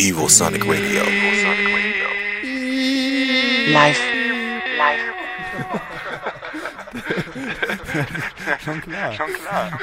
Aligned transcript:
Evil 0.00 0.30
Sonic 0.30 0.64
Radio. 0.64 1.02
Live. 3.68 4.00
Live. 4.78 5.04
Schon 8.64 8.80
klar. 8.80 9.12
Schon 9.12 9.30
klar. 9.34 9.78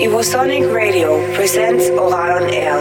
Evosonic 0.00 0.64
Radio 0.74 1.22
presents 1.36 1.90
Oral 1.90 2.42
on 2.42 2.48
Air. 2.48 2.80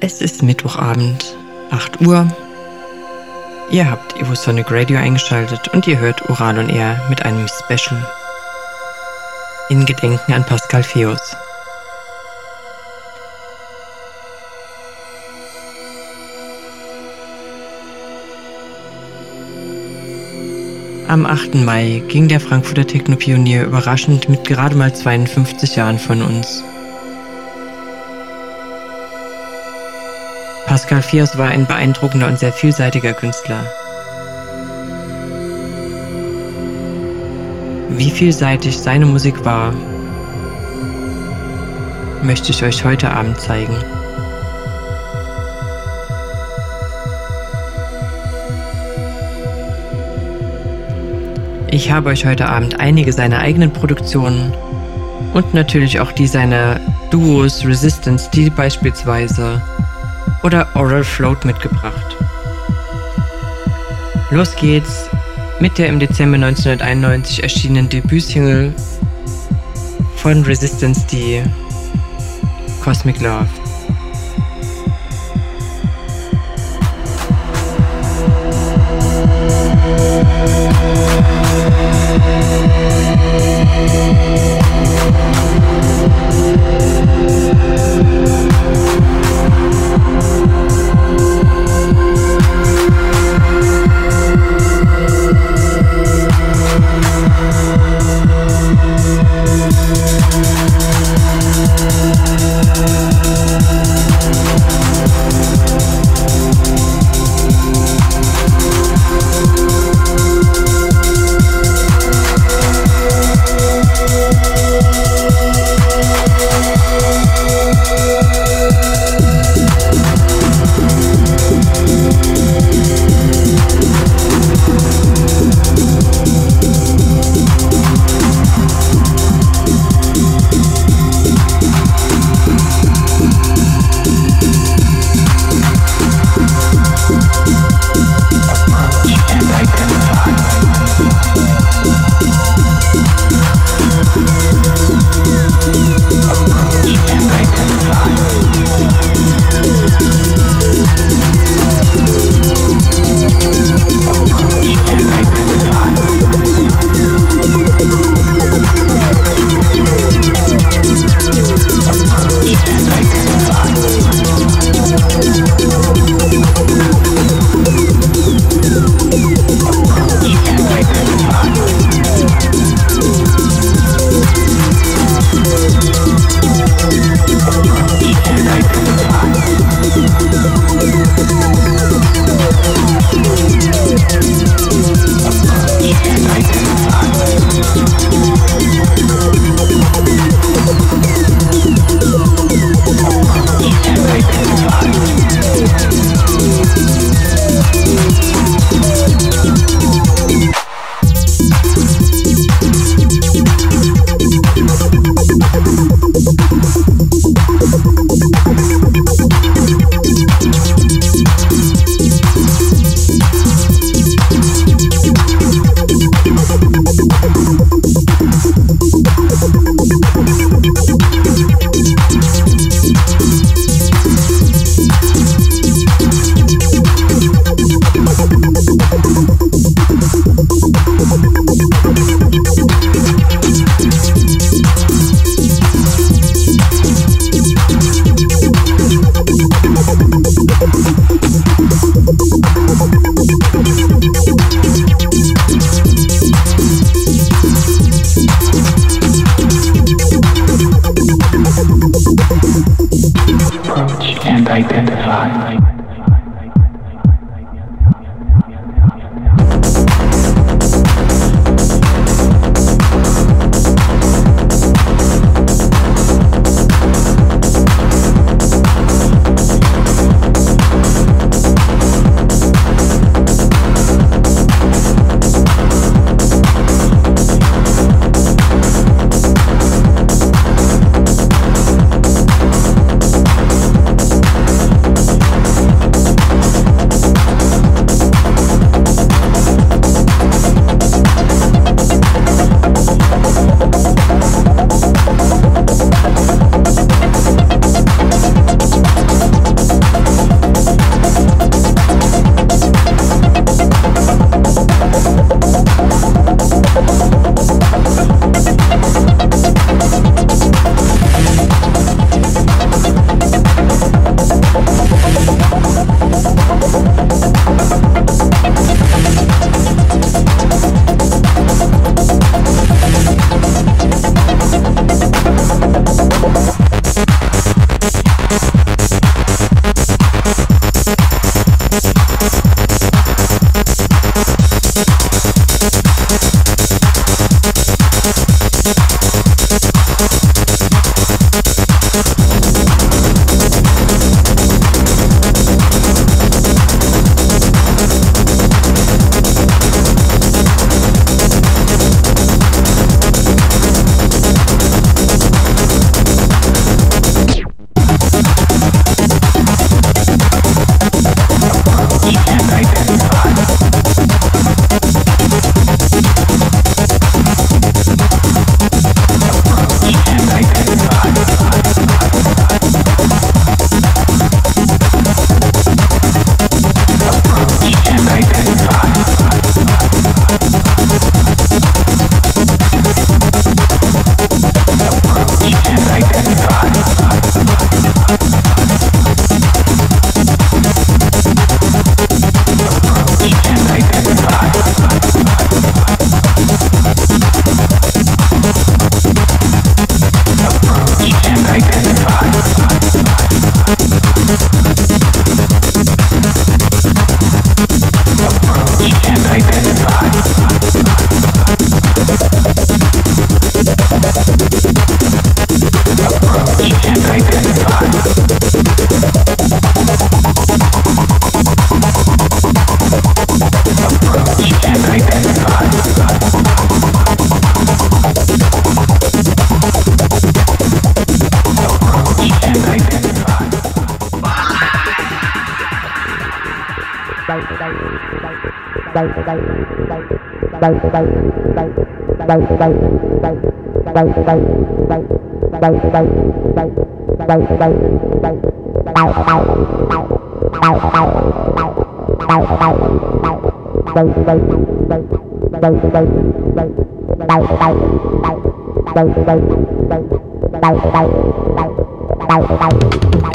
Es 0.00 0.20
ist 0.20 0.42
Mittwochabend, 0.42 1.34
8 1.70 2.00
Uhr. 2.02 2.28
Ihr 3.70 3.90
habt 3.90 4.16
Evosonic 4.16 4.70
Radio 4.70 4.98
eingeschaltet 4.98 5.68
und 5.68 5.86
ihr 5.86 5.98
hört 5.98 6.28
Oral 6.28 6.58
on 6.58 6.68
Air 6.68 7.00
mit 7.08 7.24
einem 7.24 7.46
Special 7.48 8.06
in 9.70 9.86
Gedenken 9.86 10.32
an 10.32 10.44
Pascal 10.44 10.82
Feus. 10.82 11.34
Am 21.08 21.26
8. 21.26 21.54
Mai 21.56 22.02
ging 22.08 22.28
der 22.28 22.40
Frankfurter 22.40 22.86
Technopionier 22.86 23.64
überraschend 23.64 24.28
mit 24.28 24.44
gerade 24.44 24.74
mal 24.74 24.94
52 24.94 25.76
Jahren 25.76 25.98
von 25.98 26.22
uns. 26.22 26.64
Pascal 30.74 31.02
Fios 31.02 31.38
war 31.38 31.50
ein 31.50 31.66
beeindruckender 31.66 32.26
und 32.26 32.36
sehr 32.36 32.52
vielseitiger 32.52 33.12
Künstler. 33.12 33.64
Wie 37.90 38.10
vielseitig 38.10 38.76
seine 38.76 39.06
Musik 39.06 39.44
war, 39.44 39.72
möchte 42.24 42.50
ich 42.50 42.64
euch 42.64 42.84
heute 42.84 43.12
Abend 43.12 43.38
zeigen. 43.38 43.76
Ich 51.68 51.92
habe 51.92 52.08
euch 52.08 52.26
heute 52.26 52.48
Abend 52.48 52.80
einige 52.80 53.12
seiner 53.12 53.38
eigenen 53.38 53.72
Produktionen 53.72 54.52
und 55.34 55.54
natürlich 55.54 56.00
auch 56.00 56.10
die 56.10 56.26
seiner 56.26 56.80
Duos 57.12 57.64
Resistance, 57.64 58.28
die 58.34 58.50
beispielsweise 58.50 59.62
oder 60.44 60.68
Oral 60.74 61.02
Float 61.02 61.44
mitgebracht. 61.44 62.16
Los 64.30 64.54
geht's 64.56 65.08
mit 65.58 65.78
der 65.78 65.88
im 65.88 65.98
Dezember 65.98 66.36
1991 66.36 67.42
erschienenen 67.42 67.88
Debütsingle 67.88 68.72
von 70.16 70.42
Resistance, 70.44 71.06
die 71.10 71.42
Cosmic 72.82 73.20
Love. 73.20 73.63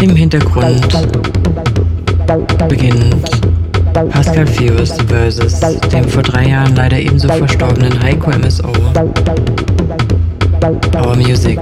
Im 0.01 0.15
Hintergrund 0.15 0.87
beginnt 2.67 3.58
Pascal 3.93 4.47
Fevers 4.47 4.93
versus 5.07 5.59
dem 5.91 6.07
vor 6.07 6.23
drei 6.23 6.49
Jahren 6.49 6.75
leider 6.75 6.97
ebenso 6.97 7.27
verstorbenen 7.27 8.01
Heiko 8.01 8.31
MSO. 8.31 8.71
Our 10.95 11.15
Music. 11.15 11.59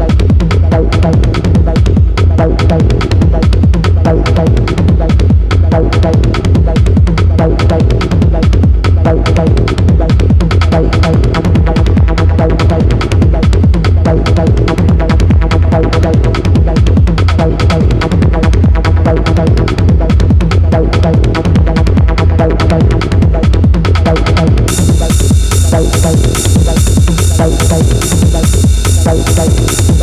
is 29.07 29.37
our 29.37 29.94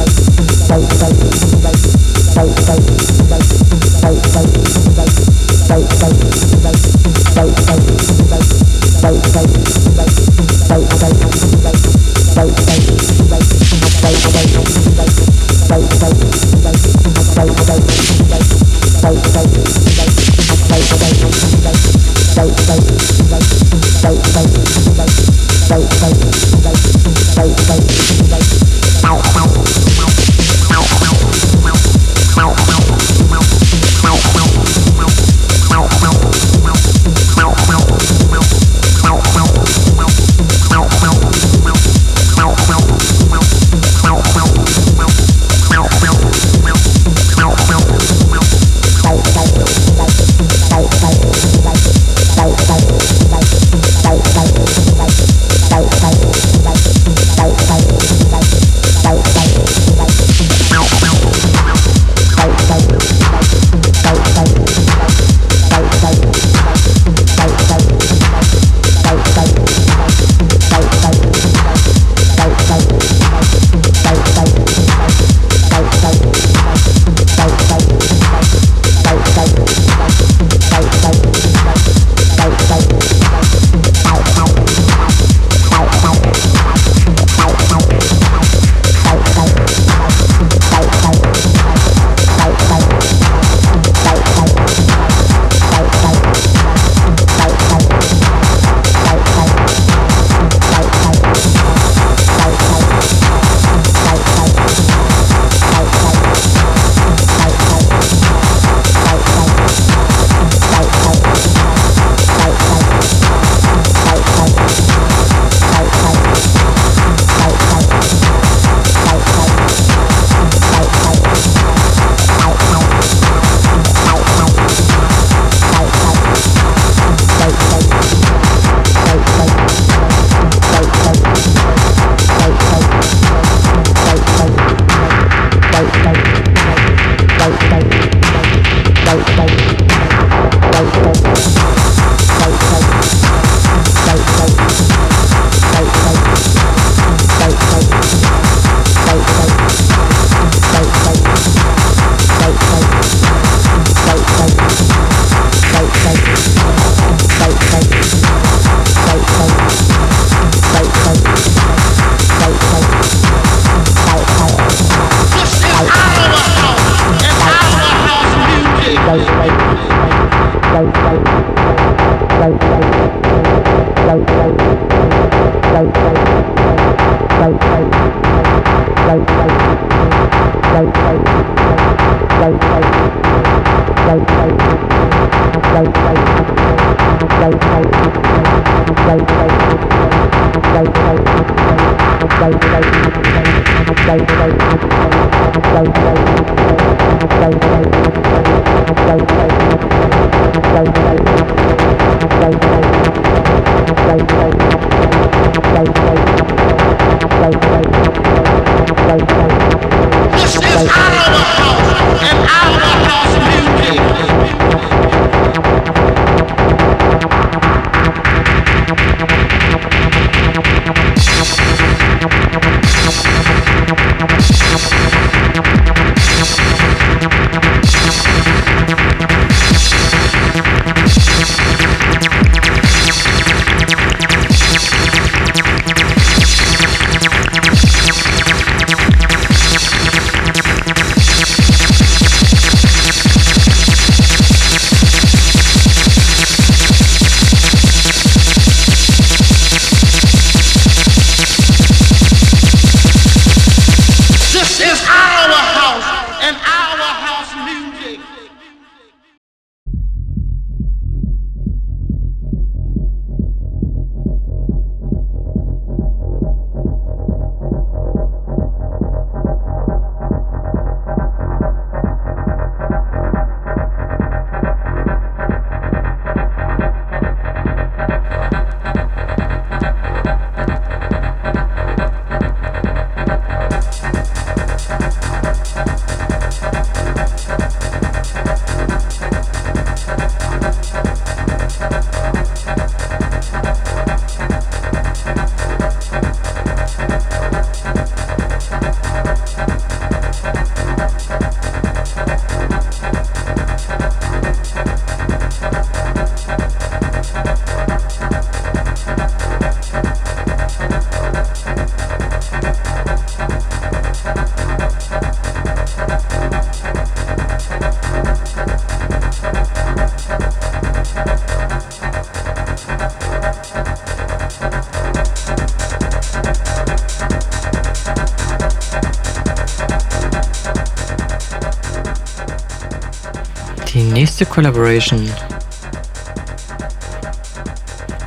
Beste 334.14 334.46
Collaboration. 334.46 335.28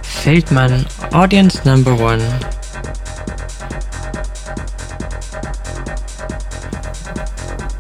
Feldmann, 0.04 0.86
Audience 1.12 1.62
Number 1.64 1.94
One. 2.00 2.22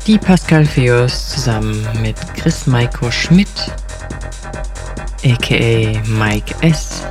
Die 0.08 0.18
Pascal 0.18 0.66
Feos 0.66 1.30
zusammen 1.30 1.88
mit 2.02 2.16
Chris 2.36 2.68
Maiko 2.68 3.12
Schmidt, 3.12 3.50
aka 5.24 6.00
Mike 6.08 6.56
S., 6.62 7.04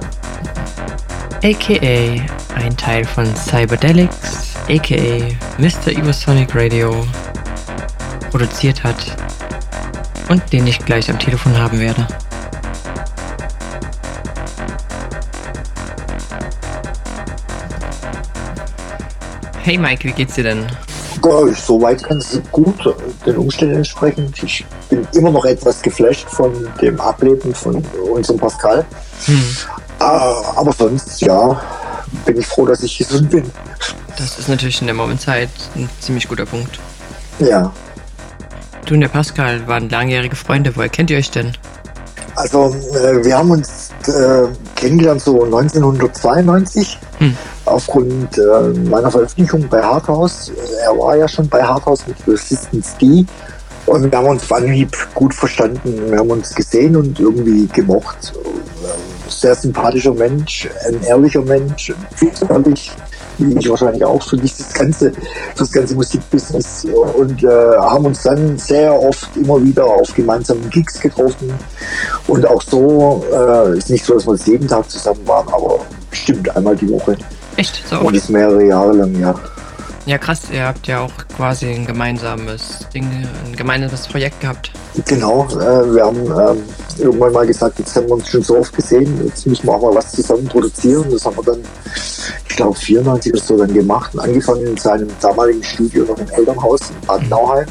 aka 1.43 2.25
ein 2.55 2.77
Teil 2.77 3.05
von 3.05 3.27
Cyberdelics, 3.37 4.55
aka 4.69 5.37
Mr. 5.59 5.93
Evosonic 5.93 6.55
Radio, 6.55 7.07
produziert 8.31 8.83
hat 8.83 9.24
und 10.29 10.53
den 10.53 10.67
ich 10.67 10.79
gleich 10.79 11.11
am 11.11 11.19
Telefon 11.19 11.57
haben 11.59 11.81
werde. 11.81 12.07
Hey 19.63 19.79
Mike, 19.79 20.05
wie 20.05 20.13
geht's 20.13 20.35
dir 20.35 20.45
denn? 20.45 20.67
Ja, 21.25 21.47
soweit 21.55 22.03
ganz 22.03 22.39
gut, 22.53 22.95
den 23.25 23.37
Umständen 23.37 23.77
entsprechend. 23.77 24.43
Ich 24.43 24.65
bin 24.91 25.09
immer 25.15 25.31
noch 25.31 25.47
etwas 25.47 25.81
geflasht 25.81 26.29
von 26.29 26.69
dem 26.83 27.01
Ableben 27.01 27.55
von 27.55 27.83
unserem 28.13 28.39
Pascal. 28.39 28.85
Hm. 29.25 29.43
Aber 29.99 30.73
sonst, 30.77 31.23
ja, 31.23 31.63
bin 32.27 32.37
ich 32.39 32.47
froh, 32.47 32.67
dass 32.67 32.83
ich 32.83 32.99
gesund 32.99 33.31
bin. 33.31 33.51
Das 34.19 34.39
ist 34.39 34.49
natürlich 34.49 34.83
in 34.83 34.87
der 34.87 34.95
Momentzeit 34.95 35.49
ein 35.75 35.89
ziemlich 36.01 36.29
guter 36.29 36.45
Punkt. 36.45 36.79
Ja. 37.39 37.73
Du 38.87 38.95
und 38.95 39.01
der 39.01 39.09
Pascal 39.09 39.67
waren 39.67 39.89
langjährige 39.89 40.37
Freunde. 40.37 40.77
Woher 40.77 40.89
kennt 40.89 41.11
ihr 41.11 41.19
euch 41.19 41.31
denn? 41.31 41.53
Also, 42.37 42.75
äh, 42.95 43.25
wir 43.25 43.39
haben 43.39 43.51
uns 43.51 43.91
äh, 44.07 44.47
kennengelernt 44.75 45.23
so 45.23 45.45
1992 45.45 46.99
Hm. 47.19 47.37
aufgrund 47.65 48.37
äh, 48.37 48.89
meiner 48.91 49.11
Veröffentlichung 49.11 49.67
bei 49.69 49.83
Hardhouse. 49.83 50.53
Er 50.85 50.99
war 50.99 51.17
ja 51.17 51.29
schon 51.29 51.49
bei 51.49 51.63
Hardhouse 51.63 52.07
mit 52.07 52.17
Resistance 52.27 52.97
D 53.01 53.25
und 53.87 54.11
wir 54.11 54.19
haben 54.19 54.27
uns 54.27 54.43
auf 54.43 54.53
Anhieb 54.53 54.97
gut 55.15 55.33
verstanden. 55.33 56.11
Wir 56.11 56.19
haben 56.19 56.31
uns 56.31 56.55
gesehen 56.55 56.97
und 56.97 57.21
irgendwie 57.21 57.67
gemocht. 57.69 58.33
Sehr 59.29 59.55
sympathischer 59.55 60.13
Mensch, 60.15 60.69
ein 60.89 61.03
ehrlicher 61.05 61.43
Mensch, 61.43 61.93
viel 62.17 62.33
zu 62.33 62.47
ehrlich, 62.47 62.93
wie 63.39 63.59
ich 63.59 63.69
wahrscheinlich 63.69 64.05
auch 64.05 64.23
für 64.23 64.37
dieses 64.37 64.73
ganze, 64.73 65.13
für 65.13 65.21
das 65.59 65.73
ganze 65.73 65.95
Musikbusiness 65.95 66.87
und 67.17 67.43
äh, 67.43 67.49
haben 67.79 68.07
uns 68.07 68.23
dann 68.23 68.59
sehr 68.59 68.95
oft 68.95 69.37
immer 69.37 69.63
wieder 69.63 69.85
auf 69.85 70.15
gemeinsamen 70.15 70.69
Gigs 70.71 71.01
getroffen 71.01 71.53
und 72.27 72.47
auch 72.47 72.63
so 72.63 73.25
äh, 73.33 73.79
ist 73.79 73.91
nicht 73.91 74.05
so, 74.05 74.15
dass 74.15 74.27
wir 74.27 74.35
jetzt 74.35 74.47
jeden 74.47 74.69
Tag 74.69 74.91
zusammen 74.91 75.27
waren, 75.27 75.49
aber 75.49 75.81
bestimmt 76.11 76.55
einmal 76.57 76.77
die 76.77 76.91
Woche 76.91 77.17
Echt? 77.57 77.83
So 77.89 77.99
und 78.01 78.17
das 78.17 78.29
mehrere 78.29 78.65
Jahre 78.65 78.93
lang, 78.93 79.19
ja. 79.21 79.35
Ja, 80.07 80.19
krass. 80.19 80.43
Ihr 80.53 80.67
habt 80.67 80.87
ja 80.87 81.01
auch 81.01 81.13
quasi 81.35 81.67
ein 81.67 81.87
gemeinsames 81.87 82.87
Ding, 82.93 83.07
ein 83.47 83.57
gemeinsames 83.57 84.07
Projekt 84.07 84.41
gehabt. 84.41 84.71
Genau, 85.07 85.47
äh, 85.53 85.95
wir 85.95 86.05
haben 86.05 86.27
ähm, 86.27 86.63
irgendwann 86.99 87.33
mal 87.33 87.47
gesagt, 87.47 87.79
jetzt 87.79 87.97
haben 87.97 88.07
wir 88.09 88.15
uns 88.15 88.29
schon 88.29 88.43
so 88.43 88.59
oft 88.59 88.75
gesehen, 88.75 89.19
jetzt 89.25 89.47
müssen 89.47 89.67
wir 89.67 89.73
auch 89.73 89.81
mal 89.81 89.95
was 89.95 90.13
zusammen 90.13 90.45
produzieren. 90.47 91.07
Das 91.11 91.25
haben 91.25 91.37
wir 91.37 91.45
dann, 91.45 91.63
ich 92.55 92.59
glaube, 92.59 92.79
94 92.79 93.33
oder 93.33 93.43
so 93.43 93.57
dann 93.59 93.75
gemacht 93.75 94.15
und 94.15 94.21
angefangen 94.21 94.65
in 94.65 94.77
seinem 94.77 95.09
damaligen 95.21 95.65
Studio 95.65 96.05
noch 96.05 96.17
im 96.17 96.29
Elternhaus 96.29 96.83
in 96.91 97.05
Bad 97.05 97.29
Nauheim 97.29 97.67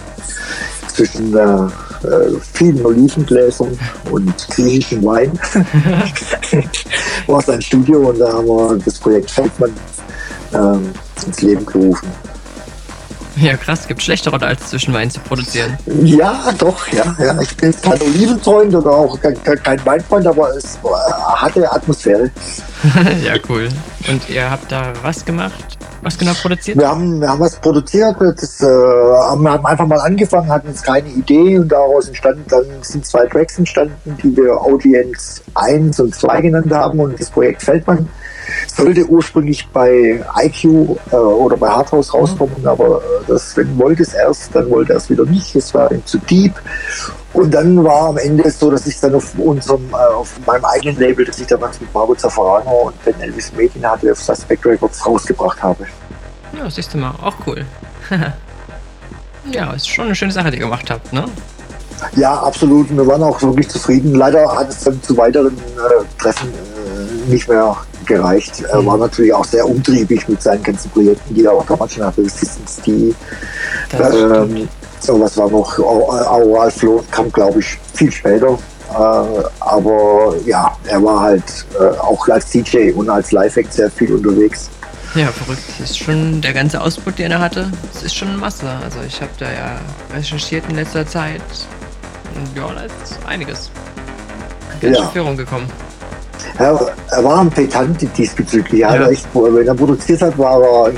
zwischen 0.89 1.33
äh, 1.33 2.05
äh, 2.05 2.37
vielen 2.53 2.85
Olivengläsern 2.85 3.79
und 4.11 4.49
griechischem 4.49 5.05
Wein 5.05 5.39
war 7.27 7.41
sein 7.41 7.61
Studio 7.61 8.09
und 8.09 8.19
da 8.19 8.33
haben 8.33 8.45
wir 8.45 8.77
das 8.83 8.99
Projekt 8.99 9.31
Feldmann 9.31 9.71
ähm, 10.53 10.91
ins 11.25 11.41
Leben 11.41 11.65
gerufen. 11.65 12.09
Ja, 13.35 13.57
krass. 13.57 13.87
Gibt 13.87 14.01
schlechtere 14.01 14.39
als 14.45 14.69
Zwischenwein 14.69 15.09
zu 15.09 15.19
produzieren. 15.19 15.77
Ja, 16.03 16.51
doch, 16.57 16.87
ja, 16.89 17.15
ja. 17.19 17.41
Ich 17.41 17.55
bin 17.57 17.73
kein 17.81 18.01
Olivenfreund 18.01 18.75
oder 18.75 18.91
auch 18.91 19.19
kein, 19.19 19.85
Weinfreund, 19.85 20.27
aber 20.27 20.55
es 20.55 20.75
äh, 20.75 21.13
hatte 21.35 21.71
Atmosphäre. 21.71 22.29
ja, 23.23 23.33
cool. 23.49 23.69
Und 24.07 24.29
ihr 24.29 24.49
habt 24.49 24.71
da 24.71 24.93
was 25.01 25.25
gemacht? 25.25 25.77
Was 26.03 26.17
genau 26.17 26.33
produziert? 26.33 26.77
Wir 26.77 26.89
haben, 26.89 27.21
wir 27.21 27.29
haben 27.29 27.39
was 27.39 27.55
produziert, 27.55 28.17
das 28.19 28.61
äh, 28.61 28.65
haben, 28.65 29.47
haben 29.47 29.65
einfach 29.65 29.87
mal 29.87 30.01
angefangen, 30.01 30.49
hatten 30.49 30.67
jetzt 30.67 30.83
keine 30.83 31.07
Idee 31.07 31.57
und 31.57 31.69
daraus 31.69 32.09
entstanden, 32.09 32.43
dann 32.49 32.65
sind 32.81 33.05
zwei 33.05 33.25
Tracks 33.27 33.57
entstanden, 33.57 34.17
die 34.21 34.35
wir 34.35 34.59
Audience 34.59 35.41
1 35.53 36.01
und 36.01 36.13
2 36.13 36.41
genannt 36.41 36.71
haben 36.73 36.99
und 36.99 37.17
das 37.17 37.29
Projekt 37.29 37.63
Feldmann 37.63 38.09
sollte 38.67 39.05
ursprünglich 39.05 39.67
bei 39.69 40.23
IQ 40.41 40.65
äh, 41.11 41.15
oder 41.15 41.57
bei 41.57 41.69
Hardhouse 41.69 42.13
rauskommen, 42.13 42.65
aber 42.65 42.97
äh, 42.97 43.23
das 43.27 43.51
Sven 43.51 43.77
wollte 43.77 44.03
es 44.03 44.13
erst, 44.13 44.55
dann 44.55 44.69
wollte 44.69 44.93
er 44.93 44.97
es 44.97 45.09
wieder 45.09 45.25
nicht, 45.25 45.55
es 45.55 45.73
war 45.73 45.91
ihm 45.91 46.05
zu 46.05 46.17
deep. 46.19 46.53
Und 47.33 47.51
dann 47.51 47.83
war 47.83 48.09
am 48.09 48.17
Ende 48.17 48.49
so, 48.51 48.69
dass 48.69 48.85
ich 48.85 48.99
dann 48.99 49.15
auf 49.15 49.33
unserem, 49.37 49.89
äh, 49.89 49.95
auf 49.95 50.31
meinem 50.45 50.65
eigenen 50.65 50.97
Label, 50.97 51.25
das 51.25 51.39
ich 51.39 51.47
damals 51.47 51.81
mit 51.81 51.91
Margot 51.93 52.19
Zaffarano 52.19 52.87
und 52.87 53.03
Ben 53.03 53.19
Elvis 53.19 53.51
Mädchen 53.53 53.83
hatte, 53.89 54.11
auf 54.11 54.21
Suspect 54.21 54.65
Records 54.65 55.05
rausgebracht 55.05 55.61
habe. 55.63 55.87
Ja, 56.55 56.69
siehst 56.69 56.93
du 56.93 56.99
mal. 56.99 57.13
Auch 57.23 57.35
cool. 57.47 57.65
ja, 59.51 59.73
ist 59.73 59.89
schon 59.89 60.05
eine 60.05 60.15
schöne 60.15 60.31
Sache, 60.31 60.51
die 60.51 60.57
ihr 60.57 60.63
gemacht 60.63 60.89
habt, 60.91 61.11
ne? 61.11 61.25
Ja, 62.15 62.39
absolut. 62.41 62.95
Wir 62.95 63.07
waren 63.07 63.23
auch 63.23 63.41
wirklich 63.41 63.69
zufrieden. 63.69 64.13
Leider 64.15 64.47
hat 64.55 64.69
es 64.69 64.83
dann 64.83 65.01
zu 65.01 65.17
weiteren 65.17 65.57
äh, 65.57 66.21
Treffen 66.21 66.49
äh, 66.49 67.31
nicht 67.31 67.47
mehr 67.47 67.75
gereicht. 68.05 68.61
Er 68.71 68.85
war 68.85 68.97
natürlich 68.97 69.33
auch 69.33 69.45
sehr 69.45 69.67
umtriebig 69.67 70.27
mit 70.27 70.41
seinen 70.41 70.63
ganzen 70.63 70.89
Projekten, 70.91 71.33
die 71.33 71.45
er 71.45 71.51
auch 71.51 71.65
damals 71.65 71.93
schon 71.93 72.05
hatte. 72.05 72.21
Resistance 72.21 72.81
Das 73.89 74.15
ähm, 74.15 74.67
so 74.99 75.19
was 75.19 75.37
war 75.37 75.49
noch, 75.49 75.77
Aural 75.79 76.71
Flow 76.71 77.03
kam 77.11 77.31
glaube 77.31 77.59
ich 77.59 77.77
viel 77.93 78.11
später. 78.11 78.57
Äh, 78.91 79.43
aber 79.59 80.35
ja, 80.45 80.77
er 80.85 81.03
war 81.03 81.19
halt 81.21 81.65
äh, 81.79 81.97
auch 81.97 82.27
als 82.27 82.49
DJ 82.51 82.91
und 82.91 83.09
als 83.09 83.31
Live-Act 83.31 83.73
sehr 83.73 83.89
viel 83.89 84.13
unterwegs. 84.13 84.69
Ja, 85.15 85.27
verrückt. 85.27 85.61
Ist 85.79 85.97
schon 85.97 86.41
der 86.41 86.53
ganze 86.53 86.81
Ausput, 86.81 87.19
den 87.19 87.31
er 87.31 87.39
hatte. 87.39 87.71
Es 87.93 88.03
ist 88.03 88.15
schon 88.15 88.35
Masse. 88.37 88.67
Also 88.83 88.99
ich 89.07 89.21
habe 89.21 89.31
da 89.37 89.45
ja 89.45 89.79
recherchiert 90.15 90.63
in 90.69 90.75
letzter 90.75 91.05
Zeit. 91.05 91.41
Ja, 92.55 92.67
da 92.73 92.81
ist 92.81 93.19
einiges. 93.27 93.69
Ganz 94.81 94.97
Ja. 94.97 95.07
Führung 95.09 95.37
gekommen. 95.37 95.67
Er, 96.57 96.93
er 97.11 97.23
war 97.23 97.41
ein 97.41 97.49
Petant 97.49 98.05
diesbezüglich. 98.17 98.81
Er 98.81 98.95
Ja. 98.95 98.99
hat 99.05 99.11
echt, 99.11 99.27
wenn 99.33 99.67
er 99.67 99.75
produziert 99.75 100.21
hat, 100.21 100.37
war 100.37 100.61
er, 100.61 100.89
äh, 100.89 100.93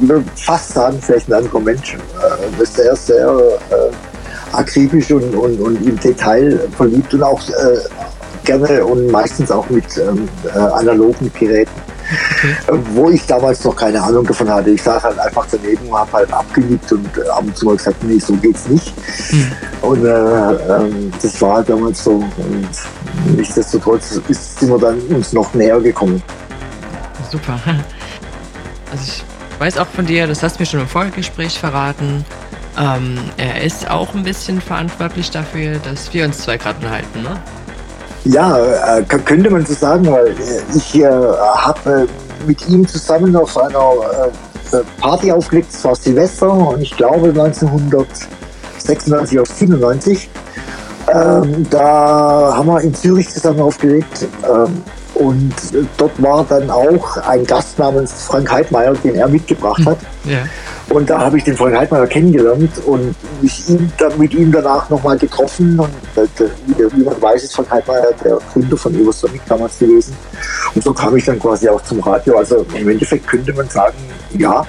würde 0.00 0.24
fast 0.36 0.74
sagen, 0.74 0.98
vielleicht 1.00 1.28
ein 1.28 1.34
anderer 1.34 1.60
Mensch. 1.60 1.94
Äh, 1.94 2.62
ist 2.62 2.74
sehr, 2.74 2.96
sehr 2.96 3.28
äh, 3.70 4.54
akribisch 4.56 5.10
und, 5.10 5.34
und, 5.34 5.60
und 5.60 5.86
im 5.86 5.98
Detail 6.00 6.58
verliebt 6.76 7.12
und 7.14 7.22
auch 7.22 7.40
äh, 7.48 7.78
gerne 8.44 8.84
und 8.84 9.10
meistens 9.10 9.50
auch 9.50 9.68
mit 9.70 9.84
ähm, 9.98 10.28
äh, 10.54 10.58
analogen 10.58 11.30
Geräten. 11.38 11.70
Äh, 12.68 12.72
Wo 12.94 13.10
ich 13.10 13.26
damals 13.26 13.64
noch 13.64 13.74
keine 13.74 14.00
Ahnung 14.00 14.24
davon 14.24 14.48
hatte. 14.48 14.70
Ich 14.70 14.82
saß 14.82 15.02
halt 15.02 15.18
einfach 15.18 15.46
daneben, 15.50 15.92
habe 15.92 16.12
halt 16.12 16.32
abgeliebt 16.32 16.90
und 16.92 17.08
äh, 17.18 17.28
ab 17.28 17.42
und 17.42 17.56
zu 17.56 17.66
mal 17.66 17.76
gesagt, 17.76 18.02
nee, 18.04 18.18
so 18.18 18.34
geht's 18.34 18.68
nicht. 18.68 18.94
Hm. 19.30 19.46
Und 19.82 20.04
äh, 20.04 20.08
ähm, 20.08 21.12
das 21.20 21.40
war 21.42 21.56
halt 21.56 21.68
damals 21.68 22.04
so. 22.04 22.12
Und 22.12 22.68
nichtsdestotrotz 23.36 24.20
ist, 24.28 24.60
sind 24.60 24.70
wir 24.70 24.78
dann 24.78 25.00
uns 25.08 25.32
noch 25.32 25.52
näher 25.54 25.80
gekommen. 25.80 26.22
Super. 27.30 27.58
Also 28.90 29.04
ich 29.04 29.24
weiß 29.58 29.78
auch 29.78 29.88
von 29.88 30.06
dir, 30.06 30.26
das 30.26 30.42
hast 30.42 30.56
du 30.56 30.62
mir 30.62 30.66
schon 30.66 30.80
im 30.80 30.86
Vorgespräch 30.86 31.58
verraten. 31.58 32.24
Ähm, 32.78 33.18
er 33.36 33.62
ist 33.62 33.90
auch 33.90 34.14
ein 34.14 34.22
bisschen 34.22 34.60
verantwortlich 34.60 35.30
dafür, 35.30 35.78
dass 35.78 36.12
wir 36.12 36.24
uns 36.24 36.38
zwei 36.38 36.58
gerade 36.58 36.76
unterhalten, 36.76 37.22
ne? 37.22 37.40
Ja, 38.24 38.98
äh, 38.98 39.02
könnte 39.02 39.50
man 39.50 39.64
so 39.64 39.74
sagen, 39.74 40.10
weil 40.10 40.28
äh, 40.28 40.62
ich 40.74 40.96
äh, 40.96 41.06
habe 41.06 41.90
äh, 41.90 42.06
mit 42.46 42.68
ihm 42.68 42.86
zusammen 42.86 43.34
auf 43.36 43.56
einer 43.56 43.72
äh, 43.72 44.76
äh, 44.76 44.82
Party 45.00 45.32
aufgelegt, 45.32 45.68
es 45.72 45.82
war 45.84 45.94
Silvester 45.94 46.52
und 46.52 46.82
ich 46.82 46.94
glaube 46.96 47.28
1996 47.28 49.38
auf 49.38 49.48
97. 49.48 50.28
Ähm, 51.12 51.66
da 51.70 52.54
haben 52.56 52.66
wir 52.66 52.80
in 52.80 52.94
Zürich 52.94 53.28
zusammen 53.28 53.60
aufgelegt 53.60 54.26
ähm, 54.44 54.82
und 55.14 55.54
dort 55.96 56.20
war 56.22 56.44
dann 56.48 56.68
auch 56.70 57.16
ein 57.18 57.44
Gast 57.44 57.78
namens 57.78 58.12
Frank 58.24 58.50
Heidmeier, 58.50 58.92
den 58.94 59.14
er 59.14 59.28
mitgebracht 59.28 59.84
hat. 59.86 59.98
Ja. 60.24 60.38
Und 60.88 61.10
da 61.10 61.20
habe 61.20 61.38
ich 61.38 61.44
den 61.44 61.56
Frank 61.56 61.76
Heidmeier 61.76 62.06
kennengelernt 62.06 62.70
und 62.84 63.14
mich 63.40 63.68
ihm, 63.68 63.90
dann, 63.98 64.16
mit 64.18 64.34
ihm 64.34 64.52
danach 64.52 64.88
nochmal 64.88 65.18
getroffen. 65.18 65.78
Und 65.78 65.88
äh, 66.16 66.26
der, 66.78 66.92
wie, 66.92 67.02
man 67.02 67.20
weiß, 67.20 67.44
ist 67.44 67.56
Frank 67.56 67.70
Heidmeier 67.70 68.12
der 68.24 68.38
Gründer 68.52 68.76
von 68.76 68.94
Eversonic 68.94 69.40
damals 69.48 69.78
gewesen. 69.78 70.16
Und 70.74 70.84
so 70.84 70.92
kam 70.92 71.16
ich 71.16 71.24
dann 71.24 71.40
quasi 71.40 71.68
auch 71.68 71.82
zum 71.82 72.00
Radio. 72.00 72.38
Also 72.38 72.64
im 72.74 72.88
Endeffekt 72.88 73.26
könnte 73.26 73.52
man 73.52 73.68
sagen, 73.68 73.96
ja, 74.38 74.64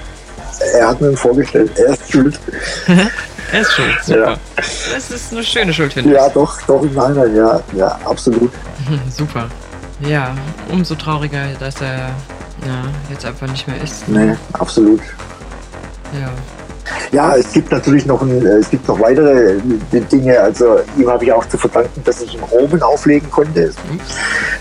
er 0.74 0.88
hat 0.88 1.00
mir 1.00 1.16
vorgestellt, 1.16 1.70
er 1.76 1.92
ist 1.92 2.10
schuld. 2.10 2.38
Er 3.52 3.60
ist 3.60 3.72
schuld, 3.72 4.04
super. 4.04 4.30
Ja. 4.30 4.36
Das 4.56 5.10
ist 5.10 5.32
eine 5.32 5.42
schöne 5.42 5.72
Schuld, 5.72 5.92
finde 5.92 6.10
ich. 6.10 6.16
Ja, 6.16 6.28
doch, 6.28 6.60
doch, 6.62 6.82
im 6.82 6.94
Nachhinein, 6.94 7.34
ja, 7.34 7.60
ja, 7.74 7.98
absolut. 8.04 8.52
Super. 9.10 9.48
Ja, 10.00 10.34
umso 10.70 10.94
trauriger, 10.94 11.46
dass 11.58 11.80
er 11.80 12.10
ja, 12.66 12.84
jetzt 13.10 13.24
einfach 13.24 13.48
nicht 13.48 13.66
mehr 13.66 13.80
ist. 13.82 14.08
Nee, 14.08 14.36
absolut. 14.52 15.00
Ja. 16.12 16.30
Ja, 17.12 17.36
es 17.36 17.52
gibt 17.52 17.70
natürlich 17.70 18.06
noch, 18.06 18.22
ein, 18.22 18.44
äh, 18.44 18.58
es 18.58 18.70
gibt 18.70 18.86
noch 18.88 19.00
weitere 19.00 19.56
äh, 19.56 20.00
Dinge. 20.12 20.38
Also 20.40 20.78
ihm 20.96 21.08
habe 21.08 21.24
ich 21.24 21.32
auch 21.32 21.46
zu 21.46 21.58
verdanken, 21.58 22.02
dass 22.04 22.20
ich 22.22 22.34
im 22.34 22.42
Oben 22.44 22.82
auflegen 22.82 23.30
konnte. 23.30 23.72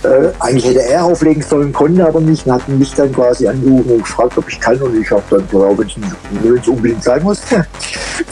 Äh, 0.03 0.09
eigentlich 0.39 0.65
hätte 0.65 0.83
er 0.83 1.05
auflegen 1.05 1.41
sollen, 1.41 1.73
konnte 1.73 2.05
aber 2.05 2.19
nicht 2.19 2.45
und 2.45 2.53
hat 2.53 2.67
mich 2.69 2.93
dann 2.95 3.11
quasi 3.13 3.47
angerufen 3.47 3.91
und 3.91 4.03
gefragt, 4.03 4.37
ob 4.37 4.47
ich 4.49 4.59
kann. 4.59 4.77
Und 4.81 4.99
ich 4.99 5.09
habe 5.11 5.23
dann, 5.29 5.47
glaube 5.49 5.85
ich, 5.85 5.97
wenn 6.41 6.57
es 6.57 6.67
unbedingt 6.67 7.03
sein 7.03 7.23
muss, 7.23 7.41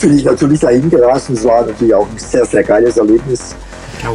bin 0.00 0.16
ich 0.16 0.24
natürlich 0.24 0.60
dahin 0.60 0.88
gerast. 0.90 1.28
Und 1.28 1.38
es 1.38 1.44
war 1.44 1.64
natürlich 1.64 1.94
auch 1.94 2.08
ein 2.08 2.18
sehr, 2.18 2.44
sehr 2.44 2.62
geiles 2.62 2.96
Erlebnis. 2.96 3.54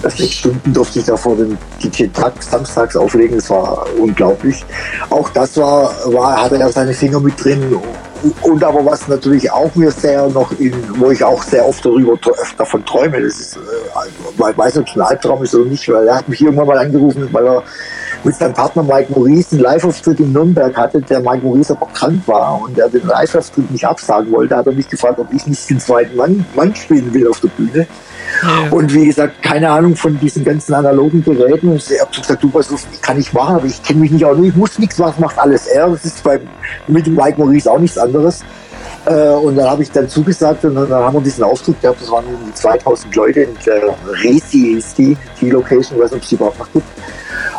Das 0.01 0.17
sechs. 0.17 0.33
Stunden 0.35 0.73
durfte 0.73 0.99
ich 0.99 1.05
da 1.05 1.17
vor 1.17 1.35
dem 1.35 1.57
DJ 1.83 2.05
Tag 2.07 2.33
samstags 2.41 2.95
auflegen. 2.95 3.37
Das 3.37 3.49
war 3.49 3.85
unglaublich. 3.97 4.63
Auch 5.09 5.29
das 5.29 5.57
war, 5.57 5.93
war 6.13 6.43
hatte 6.43 6.57
er 6.57 6.69
seine 6.71 6.93
Finger 6.93 7.19
mit 7.19 7.43
drin. 7.43 7.75
Und 8.43 8.63
aber 8.63 8.85
was 8.85 9.07
natürlich 9.07 9.51
auch 9.51 9.73
mir 9.73 9.89
sehr 9.89 10.27
noch 10.27 10.51
in, 10.59 10.73
wo 10.99 11.09
ich 11.09 11.23
auch 11.23 11.41
sehr 11.41 11.67
oft 11.67 11.83
darüber 11.83 12.13
davon 12.55 12.85
träume, 12.85 13.19
das 13.19 13.39
ist, 13.39 13.57
äh, 13.57 14.57
weiß 14.57 14.75
nicht, 14.75 14.83
ob 14.83 14.87
es 14.87 14.95
ein 14.95 15.01
Albtraum 15.01 15.43
ist 15.43 15.55
oder 15.55 15.65
nicht, 15.65 15.89
weil 15.89 16.07
er 16.07 16.17
hat 16.17 16.29
mich 16.29 16.39
irgendwann 16.39 16.67
mal 16.67 16.77
angerufen, 16.77 17.27
weil 17.31 17.47
er 17.47 17.63
mit 18.23 18.35
seinem 18.35 18.53
Partner 18.53 18.83
Mike 18.83 19.11
Maurice 19.13 19.55
einen 19.55 19.63
Live-Auftritt 19.63 20.19
in 20.19 20.31
Nürnberg 20.31 20.75
hatte, 20.75 21.01
der 21.01 21.19
Mike 21.19 21.43
Maurice 21.43 21.71
aber 21.71 21.87
krank 21.93 22.21
war 22.27 22.61
und 22.61 22.77
er 22.77 22.89
den 22.89 23.05
Live-Auftritt 23.07 23.69
nicht 23.71 23.85
absagen 23.85 24.31
wollte, 24.31 24.55
hat 24.55 24.67
er 24.67 24.73
mich 24.73 24.87
gefragt, 24.87 25.19
ob 25.19 25.33
ich 25.33 25.45
nicht 25.47 25.69
den 25.69 25.79
zweiten 25.79 26.15
Mann, 26.15 26.45
Mann 26.55 26.75
spielen 26.75 27.13
will 27.13 27.27
auf 27.27 27.39
der 27.39 27.49
Bühne. 27.49 27.87
Ja. 28.43 28.69
Und 28.71 28.93
wie 28.93 29.05
gesagt, 29.05 29.41
keine 29.41 29.69
Ahnung 29.69 29.95
von 29.95 30.19
diesen 30.19 30.43
ganzen 30.43 30.73
analogen 30.73 31.23
Geräten. 31.23 31.69
Und 31.69 31.91
ich 31.91 31.99
habe 31.99 32.11
gesagt, 32.15 32.41
du, 32.41 32.49
was 32.53 32.69
kann 33.01 33.19
ich 33.19 33.33
machen, 33.33 33.55
aber 33.55 33.65
ich 33.65 33.81
kenne 33.83 33.99
mich 33.99 34.11
nicht 34.11 34.25
aus. 34.25 34.37
Ich 34.41 34.55
muss 34.55 34.79
nichts 34.79 34.97
machen, 34.97 35.21
macht 35.21 35.37
alles 35.37 35.67
er. 35.67 35.89
Das 35.89 36.05
ist 36.05 36.23
bei, 36.23 36.39
mit 36.87 37.07
Mike 37.07 37.39
Maurice 37.39 37.69
auch 37.69 37.79
nichts 37.79 37.97
anderes. 37.97 38.43
Äh, 39.05 39.29
und 39.29 39.55
dann 39.55 39.69
habe 39.69 39.83
ich 39.83 39.91
dann 39.91 40.07
zugesagt 40.07 40.63
und 40.65 40.75
dann, 40.75 40.89
dann 40.89 41.03
haben 41.03 41.13
wir 41.15 41.21
diesen 41.21 41.43
Auftritt 41.43 41.81
gehabt. 41.81 42.01
Das 42.01 42.11
waren 42.11 42.25
um 42.25 42.53
2000 42.53 43.15
Leute 43.15 43.41
in 43.41 43.49
der 43.65 43.95
Resi 44.23 44.73
ist 44.77 44.97
die, 44.97 45.17
die 45.39 45.49
Location, 45.49 45.97
ich 45.97 46.03
weiß 46.03 46.11
nicht, 46.11 46.17
ob 46.17 46.23
es 46.23 46.29
die 46.29 46.35
überhaupt 46.35 46.59
noch 46.59 46.71
gibt. 46.71 46.87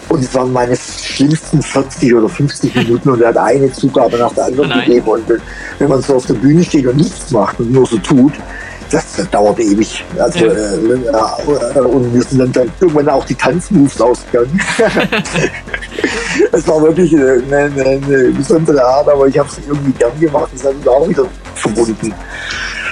Und 0.08 0.22
es 0.22 0.34
waren 0.34 0.52
meine 0.52 0.76
schlimmsten 0.76 1.62
40 1.62 2.14
oder 2.14 2.28
50 2.28 2.74
Minuten 2.74 3.10
und 3.10 3.22
er 3.22 3.28
hat 3.28 3.38
eine 3.38 3.72
Zugabe 3.72 4.18
nach 4.18 4.32
der 4.34 4.44
anderen 4.44 4.68
Nein. 4.68 4.84
gegeben. 4.84 5.08
Und 5.08 5.24
wenn 5.78 5.88
man 5.88 6.02
so 6.02 6.16
auf 6.16 6.26
der 6.26 6.34
Bühne 6.34 6.62
steht 6.62 6.86
und 6.86 6.96
nichts 6.96 7.30
macht 7.30 7.58
und 7.60 7.72
nur 7.72 7.86
so 7.86 7.96
tut, 7.98 8.32
das 8.92 9.30
dauert 9.30 9.58
ewig. 9.58 10.04
Also, 10.18 10.46
Ja. 10.46 10.52
äh, 10.52 11.04
ja, 11.74 11.82
und 11.82 12.12
mir 12.12 12.22
sind 12.22 12.38
dann, 12.38 12.52
dann 12.52 12.72
irgendwann 12.80 13.08
auch 13.08 13.24
die 13.24 13.34
Tanzmoves 13.34 14.00
ausgegangen. 14.00 14.60
Es 16.50 16.66
war 16.66 16.82
wirklich 16.82 17.14
eine, 17.14 17.42
eine, 17.50 17.82
eine 17.84 18.30
besondere 18.30 18.82
Art, 18.82 19.08
aber 19.08 19.26
ich 19.26 19.38
habe 19.38 19.48
es 19.48 19.58
irgendwie 19.66 19.92
gern 19.92 20.18
gemacht. 20.18 20.48
Das 20.54 20.64
hat 20.64 20.76
mich 20.76 20.88
auch 20.88 21.08
wieder 21.08 21.24
verbunden. 21.54 22.14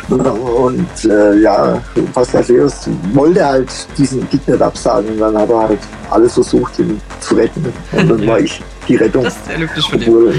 Und 0.08 1.04
äh, 1.04 1.38
ja, 1.40 1.80
Pascal 2.12 2.42
Feos 2.44 2.88
wollte 3.12 3.44
halt 3.46 3.68
diesen 3.96 4.28
Gig 4.28 4.40
nicht 4.46 4.60
absagen. 4.60 5.10
Und 5.12 5.20
dann 5.20 5.38
hat 5.38 5.50
er 5.50 5.68
halt 5.68 5.78
alles 6.10 6.34
versucht, 6.34 6.78
ihn 6.78 7.00
zu 7.20 7.34
retten. 7.34 7.72
Und 7.92 8.10
dann 8.10 8.26
war 8.26 8.40
ich 8.40 8.60
die 8.88 8.96
Rettung. 8.96 9.24
Das 9.24 9.36
ist 9.36 9.46
sehr 9.46 9.58
von 9.88 10.00
dir. 10.00 10.32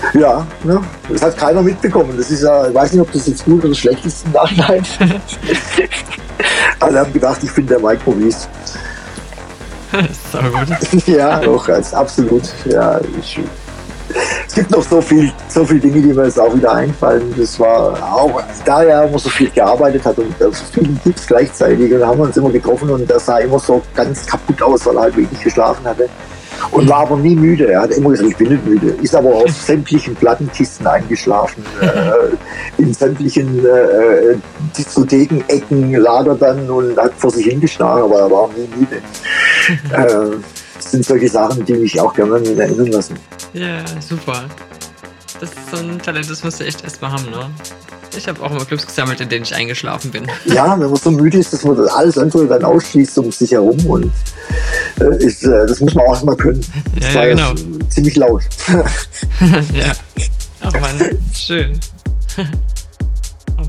Ja, 0.14 0.46
ne, 0.64 0.80
das 1.08 1.22
hat 1.22 1.36
keiner 1.36 1.62
mitbekommen. 1.62 2.14
Das 2.16 2.30
ist 2.30 2.42
ja, 2.42 2.68
ich 2.68 2.74
weiß 2.74 2.92
nicht, 2.92 3.00
ob 3.00 3.12
das 3.12 3.26
jetzt 3.26 3.44
gut 3.44 3.64
oder 3.64 3.74
schlecht 3.74 4.04
ist 4.04 4.24
im 4.26 4.32
Nachhinein. 4.32 4.84
Alle 6.80 7.00
haben 7.00 7.12
gedacht, 7.12 7.40
ich 7.42 7.52
bin 7.54 7.66
der 7.66 7.78
Mike 7.80 8.02
Maurice. 8.06 8.48
so 10.32 10.38
gut. 10.38 11.06
ja, 11.06 11.40
doch, 11.40 11.68
als 11.68 11.92
absolut. 11.94 12.42
Ja, 12.66 13.00
ich, 13.18 13.40
es 14.46 14.54
gibt 14.54 14.70
noch 14.70 14.82
so 14.82 15.00
viel, 15.00 15.32
so 15.48 15.64
viele 15.64 15.80
Dinge, 15.80 16.00
die 16.00 16.12
mir 16.12 16.24
jetzt 16.24 16.40
auch 16.40 16.54
wieder 16.54 16.72
einfallen. 16.72 17.34
Das 17.36 17.58
war 17.58 17.92
auch, 18.14 18.42
da 18.64 18.82
er 18.82 19.04
immer 19.04 19.18
so 19.18 19.28
viel 19.28 19.50
gearbeitet 19.50 20.04
hat 20.04 20.18
und 20.18 20.34
so 20.38 20.50
viele 20.72 20.94
Tipps 21.04 21.26
gleichzeitig 21.26 21.92
und 21.92 22.00
da 22.00 22.06
haben 22.06 22.18
wir 22.18 22.24
uns 22.24 22.36
immer 22.36 22.50
getroffen 22.50 22.90
und 22.90 23.10
er 23.10 23.20
sah 23.20 23.38
immer 23.38 23.58
so 23.58 23.82
ganz 23.94 24.26
kaputt 24.26 24.60
aus, 24.62 24.86
weil 24.86 24.96
er 24.96 25.02
halt 25.02 25.16
wenig 25.16 25.40
geschlafen 25.42 25.84
hatte. 25.84 26.08
Und 26.70 26.88
war 26.88 27.00
aber 27.00 27.16
nie 27.16 27.34
müde. 27.34 27.70
Er 27.70 27.82
hat 27.82 27.90
immer 27.90 28.10
gesagt, 28.10 28.30
ich 28.30 28.36
bin 28.36 28.48
nicht 28.48 28.66
müde. 28.66 28.88
Ist 29.02 29.14
aber 29.14 29.34
auf 29.34 29.50
sämtlichen 29.66 30.14
Plattenkisten 30.14 30.86
eingeschlafen. 30.86 31.64
Äh, 31.80 32.80
in 32.80 32.92
sämtlichen 32.92 33.64
äh, 33.64 34.36
Diskotheken, 34.76 35.42
Ecken 35.48 35.92
lag 35.94 36.26
er 36.26 36.34
dann 36.34 36.68
und 36.70 36.96
hat 36.98 37.12
vor 37.16 37.30
sich 37.30 37.46
hingeschlagen, 37.46 38.02
aber 38.04 38.20
er 38.20 38.30
war 38.30 38.48
nie 38.48 38.68
müde. 38.76 38.96
äh, 40.36 40.36
das 40.76 40.90
sind 40.92 41.04
solche 41.04 41.28
Sachen, 41.28 41.64
die 41.64 41.74
mich 41.74 42.00
auch 42.00 42.14
gerne 42.14 42.36
erinnern 42.36 42.86
lassen. 42.86 43.18
Ja, 43.52 43.78
super. 44.00 44.44
Das 45.40 45.50
ist 45.50 45.70
so 45.70 45.76
ein 45.76 45.98
Talent, 45.98 46.30
das 46.30 46.42
musst 46.42 46.60
du 46.60 46.64
echt 46.64 46.82
erstmal 46.82 47.12
haben, 47.12 47.30
ne? 47.30 47.50
Ich 48.16 48.26
habe 48.28 48.42
auch 48.42 48.50
immer 48.50 48.64
Clubs 48.64 48.86
gesammelt, 48.86 49.20
in 49.20 49.28
denen 49.28 49.44
ich 49.44 49.54
eingeschlafen 49.54 50.10
bin. 50.10 50.26
Ja, 50.46 50.78
wenn 50.78 50.88
man 50.90 50.96
so 50.96 51.10
müde 51.10 51.38
ist, 51.38 51.52
dass 51.52 51.64
man 51.64 51.76
das 51.76 51.90
alles 51.90 52.18
andere 52.18 52.46
dann 52.46 52.64
ausschließt 52.64 53.18
um 53.18 53.30
sich 53.30 53.52
herum 53.52 53.78
und 53.86 54.12
äh, 55.00 55.24
ist, 55.24 55.44
äh, 55.44 55.66
das 55.66 55.80
muss 55.80 55.94
man 55.94 56.06
auch 56.06 56.12
erstmal 56.12 56.36
können. 56.36 56.64
Das 56.94 57.14
Ja, 57.14 57.24
ja, 57.24 57.34
genau. 57.34 57.52
ziemlich 57.88 58.16
laut. 58.16 58.42
ja. 59.74 59.92
Ach 60.60 60.72
man, 60.80 61.18
schön. 61.34 61.78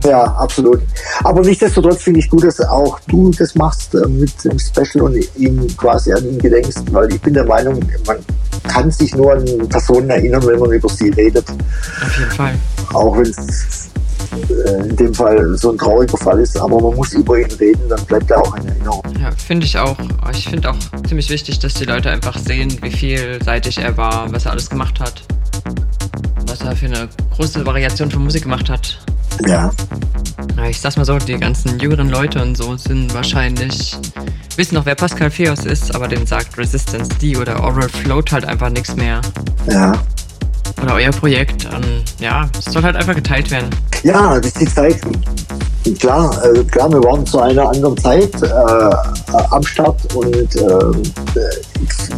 Ja, 0.06 0.24
absolut. 0.24 0.82
Aber 1.24 1.42
nichtsdestotrotz 1.42 2.04
finde 2.04 2.20
ich 2.20 2.30
gut, 2.30 2.44
dass 2.44 2.62
auch 2.62 3.00
du 3.08 3.32
das 3.32 3.56
machst 3.56 3.96
äh, 3.96 4.08
mit 4.08 4.32
dem 4.44 4.58
Special 4.58 5.04
und 5.04 5.38
ihm 5.38 5.68
quasi 5.76 6.14
an 6.14 6.26
ihn 6.26 6.40
gedenkst, 6.40 6.84
weil 6.92 7.12
ich 7.12 7.22
bin 7.22 7.34
der 7.34 7.46
Meinung, 7.46 7.80
man 8.06 8.18
kann 8.68 8.92
sich 8.92 9.16
nur 9.16 9.34
an 9.34 9.46
Personen 9.68 10.10
erinnern, 10.10 10.46
wenn 10.46 10.60
man 10.60 10.72
über 10.72 10.90
sie 10.90 11.10
redet. 11.10 11.46
Auf 11.50 12.18
jeden 12.18 12.32
Fall. 12.32 12.56
Auch 12.94 13.18
wenn 13.18 13.26
es 13.26 13.90
in 14.32 14.96
dem 14.96 15.14
Fall 15.14 15.58
so 15.58 15.72
ein 15.72 15.78
trauriger 15.78 16.18
Fall 16.18 16.40
ist, 16.40 16.58
aber 16.58 16.80
man 16.82 16.96
muss 16.96 17.14
über 17.14 17.40
ihn 17.40 17.52
reden, 17.60 17.90
dann 17.90 18.04
bleibt 18.06 18.30
er 18.32 18.40
auch 18.42 18.56
in 18.56 18.68
Erinnerung. 18.68 19.04
Ja, 19.20 19.32
finde 19.32 19.66
ich 19.66 19.78
auch. 19.78 19.98
Ich 20.32 20.48
finde 20.48 20.72
auch 20.72 20.78
ziemlich 21.08 21.30
wichtig, 21.30 21.60
dass 21.60 21.74
die 21.74 21.86
Leute 21.86 22.10
einfach 22.10 22.38
sehen, 22.38 22.78
wie 22.82 22.92
vielseitig 22.92 23.80
er 23.80 23.98
war, 23.98 24.32
was 24.32 24.46
er 24.46 24.52
alles 24.52 24.70
gemacht 24.70 25.00
hat. 25.00 25.24
Was 26.48 26.62
er 26.62 26.76
für 26.76 26.88
eine 26.88 27.10
große 27.36 27.66
Variation 27.66 28.10
von 28.12 28.24
Musik 28.24 28.44
gemacht 28.44 28.70
hat. 28.70 29.00
Ja, 29.48 29.72
ich 30.70 30.80
sag's 30.82 30.98
mal 30.98 31.06
so, 31.06 31.18
die 31.18 31.38
ganzen 31.38 31.80
jüngeren 31.80 32.10
Leute 32.10 32.42
und 32.42 32.58
so 32.58 32.76
sind 32.76 33.14
wahrscheinlich, 33.14 33.96
wissen 34.58 34.76
noch, 34.76 34.86
wer 34.86 34.96
Pascal 34.96 35.32
Feos 35.32 35.66
ist, 35.66 35.96
aber 35.96 36.08
denen 36.08 36.26
sagt 36.26 36.58
Resistance 36.58 37.10
D 37.22 37.38
oder 37.38 37.64
Oral 37.64 37.88
Float 37.90 38.32
halt 38.32 38.46
einfach 38.46 38.70
nichts 38.70 38.96
mehr. 38.96 39.22
ja. 39.72 39.94
Oder 40.82 40.96
euer 40.96 41.12
Projekt. 41.12 41.66
Ähm, 41.66 42.04
ja, 42.20 42.50
es 42.58 42.72
soll 42.72 42.84
halt 42.84 42.96
einfach 42.96 43.16
geteilt 43.16 43.52
werden. 43.52 43.70
Ja, 44.04 44.38
das 44.38 44.48
ist 44.48 44.62
die 44.62 44.66
Zeit. 44.66 44.98
Klar, 46.00 46.44
äh, 46.46 46.64
klar, 46.66 46.92
wir 46.92 47.04
waren 47.04 47.26
zu 47.26 47.40
einer 47.40 47.70
anderen 47.70 47.98
Zeit 47.98 48.32
äh, 48.42 48.48
am 49.52 49.64
Start 49.64 50.14
und 50.14 50.56
äh, 50.56 50.60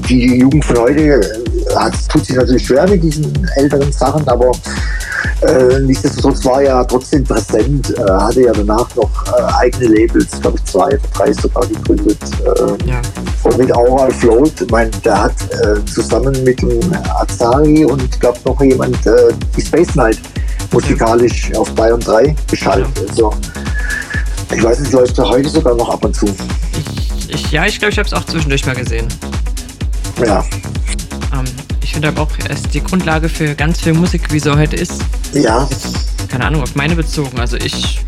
die 0.10 0.40
Jugend 0.40 0.66
von 0.66 0.78
heute 0.78 1.44
hat, 1.76 1.94
tut 2.10 2.26
sich 2.26 2.36
natürlich 2.36 2.66
schwer 2.66 2.88
mit 2.90 3.04
diesen 3.04 3.32
älteren 3.56 3.92
Sachen, 3.92 4.28
aber 4.28 4.52
äh, 5.42 5.80
nichtsdestotrotz 5.80 6.46
war 6.46 6.62
er 6.62 6.68
ja 6.68 6.84
trotzdem 6.84 7.24
präsent, 7.24 7.98
äh, 7.98 8.12
hatte 8.12 8.42
ja 8.42 8.52
danach 8.54 8.88
noch 8.96 9.10
äh, 9.28 9.54
eigene 9.60 9.88
Labels, 9.96 10.40
glaube 10.42 10.58
ich 10.58 10.72
zwei, 10.72 11.00
drei 11.14 11.34
sogar 11.34 11.66
gegründet. 11.68 12.18
Äh, 12.44 12.90
Ja, 12.90 13.02
und 13.44 13.58
mit 13.58 13.72
Aural 13.74 14.12
Float, 14.12 14.62
ich 14.62 14.70
meine, 14.70 14.92
der 15.04 15.24
hat 15.24 15.34
äh, 15.52 15.84
zusammen 15.86 16.44
mit 16.44 16.62
dem 16.62 16.80
Azari 17.16 17.86
und 17.86 18.04
ich 18.04 18.20
glaube 18.20 18.38
noch 18.46 18.62
jemand 18.62 19.06
äh, 19.08 19.34
die 19.58 19.62
Space 19.62 19.96
Night 19.96 20.20
musikalisch 20.72 21.52
auf 21.56 21.72
Bayern 21.74 22.00
3 22.00 22.36
geschaltet. 22.50 23.10
Also, 23.10 23.34
ich 24.54 24.64
weiß 24.64 24.80
nicht, 24.80 24.92
läuft 24.92 25.18
heute 25.18 25.50
sogar 25.50 25.76
noch 25.76 25.90
ab 25.90 26.06
und 26.06 26.16
zu. 26.16 26.28
ich, 27.30 27.52
ja, 27.52 27.66
ich 27.66 27.80
glaube, 27.80 27.92
ich 27.94 27.98
habe 27.98 28.08
es 28.08 28.14
auch 28.14 28.26
zwischendurch 28.26 28.66
mal 28.66 28.76
gesehen. 28.76 29.08
Ja, 30.24 30.44
ich 31.92 31.96
finde 31.96 32.08
aber 32.08 32.22
auch, 32.22 32.30
er 32.48 32.52
ist 32.52 32.74
die 32.74 32.82
Grundlage 32.82 33.28
für 33.28 33.54
ganz 33.54 33.82
viel 33.82 33.92
Musik, 33.92 34.32
wie 34.32 34.40
sie 34.40 34.56
heute 34.56 34.78
ist. 34.78 34.94
ja, 35.34 35.68
keine 36.30 36.46
Ahnung, 36.46 36.62
auf 36.62 36.74
meine 36.74 36.96
bezogen. 36.96 37.38
Also 37.38 37.58
ich, 37.58 38.00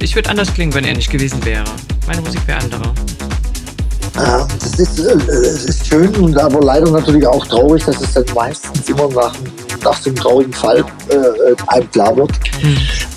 ich 0.00 0.16
würde 0.16 0.30
anders 0.30 0.52
klingen, 0.52 0.74
wenn 0.74 0.84
er 0.84 0.96
nicht 0.96 1.08
gewesen 1.08 1.44
wäre. 1.44 1.62
Meine 2.08 2.22
Musik 2.22 2.40
wäre 2.48 2.58
andere. 2.58 2.92
ja 4.16 4.48
das 4.58 4.80
ist, 4.80 4.98
äh, 4.98 5.12
es 5.12 5.64
ist 5.66 5.86
schön 5.86 6.12
und 6.16 6.36
aber 6.36 6.60
leider 6.60 6.90
natürlich 6.90 7.24
auch 7.24 7.46
traurig, 7.46 7.84
dass 7.84 8.00
es 8.00 8.14
dann 8.14 8.24
meistens 8.34 8.88
immer 8.88 9.08
nach, 9.10 9.32
nach 9.84 10.02
so 10.02 10.10
einem 10.10 10.16
traurigen 10.16 10.52
Fall 10.52 10.84
äh, 11.08 11.14
äh, 11.14 11.56
einem 11.68 11.88
klar 11.92 12.16
wird. 12.16 12.32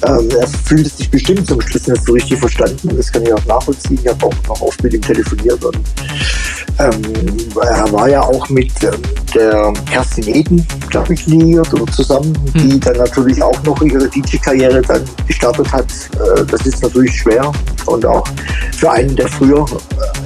Ähm, 0.06 0.30
er 0.40 0.48
fühlt 0.48 0.86
es 0.86 0.98
sich 0.98 1.10
bestimmt 1.10 1.48
zum 1.48 1.60
Schluss 1.60 1.88
nicht 1.88 2.06
so 2.06 2.14
richtig 2.14 2.38
verstanden. 2.38 2.96
Das 2.96 3.12
kann 3.12 3.24
ich 3.24 3.34
auch 3.34 3.46
nachvollziehen. 3.46 4.00
Ich 4.00 4.08
habe 4.10 4.28
auch 4.28 4.48
noch 4.48 4.62
oft 4.62 4.84
mit 4.84 4.94
ihm 4.94 5.02
telefoniert. 5.02 5.66
Und, 5.66 5.80
ähm, 6.78 7.02
er 7.64 7.92
war 7.92 8.08
ja 8.08 8.22
auch 8.22 8.48
mit, 8.50 8.72
ähm, 8.84 9.02
der 9.36 9.74
Kerstin 9.90 10.28
Eden, 10.28 10.68
glaube 10.90 11.14
ich, 11.14 11.26
liiert 11.28 11.74
oder 11.74 11.92
zusammen, 11.92 12.34
Hm. 12.54 12.70
die 12.70 12.80
dann 12.80 12.98
natürlich 12.98 13.42
auch 13.42 13.62
noch 13.64 13.82
ihre 13.82 14.08
DJ-Karriere 14.10 14.82
dann 14.82 15.04
gestartet 15.28 15.72
hat. 15.72 15.86
Äh, 16.14 16.46
das 16.46 16.66
ist 16.66 16.82
natürlich 16.82 17.16
schwer 17.20 17.52
und 17.86 18.06
auch 18.06 18.24
für 18.78 18.92
einen, 18.92 19.16
der 19.16 19.28
früher 19.28 19.66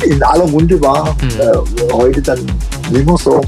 äh, 0.01 0.07
in 0.07 0.21
aller 0.23 0.47
Munde 0.47 0.79
war, 0.81 1.15
Hm. 1.21 1.29
äh, 1.39 1.91
heute 1.93 2.21
dann 2.21 2.39
nicht 2.91 3.05
mehr 3.05 3.17
so. 3.17 3.41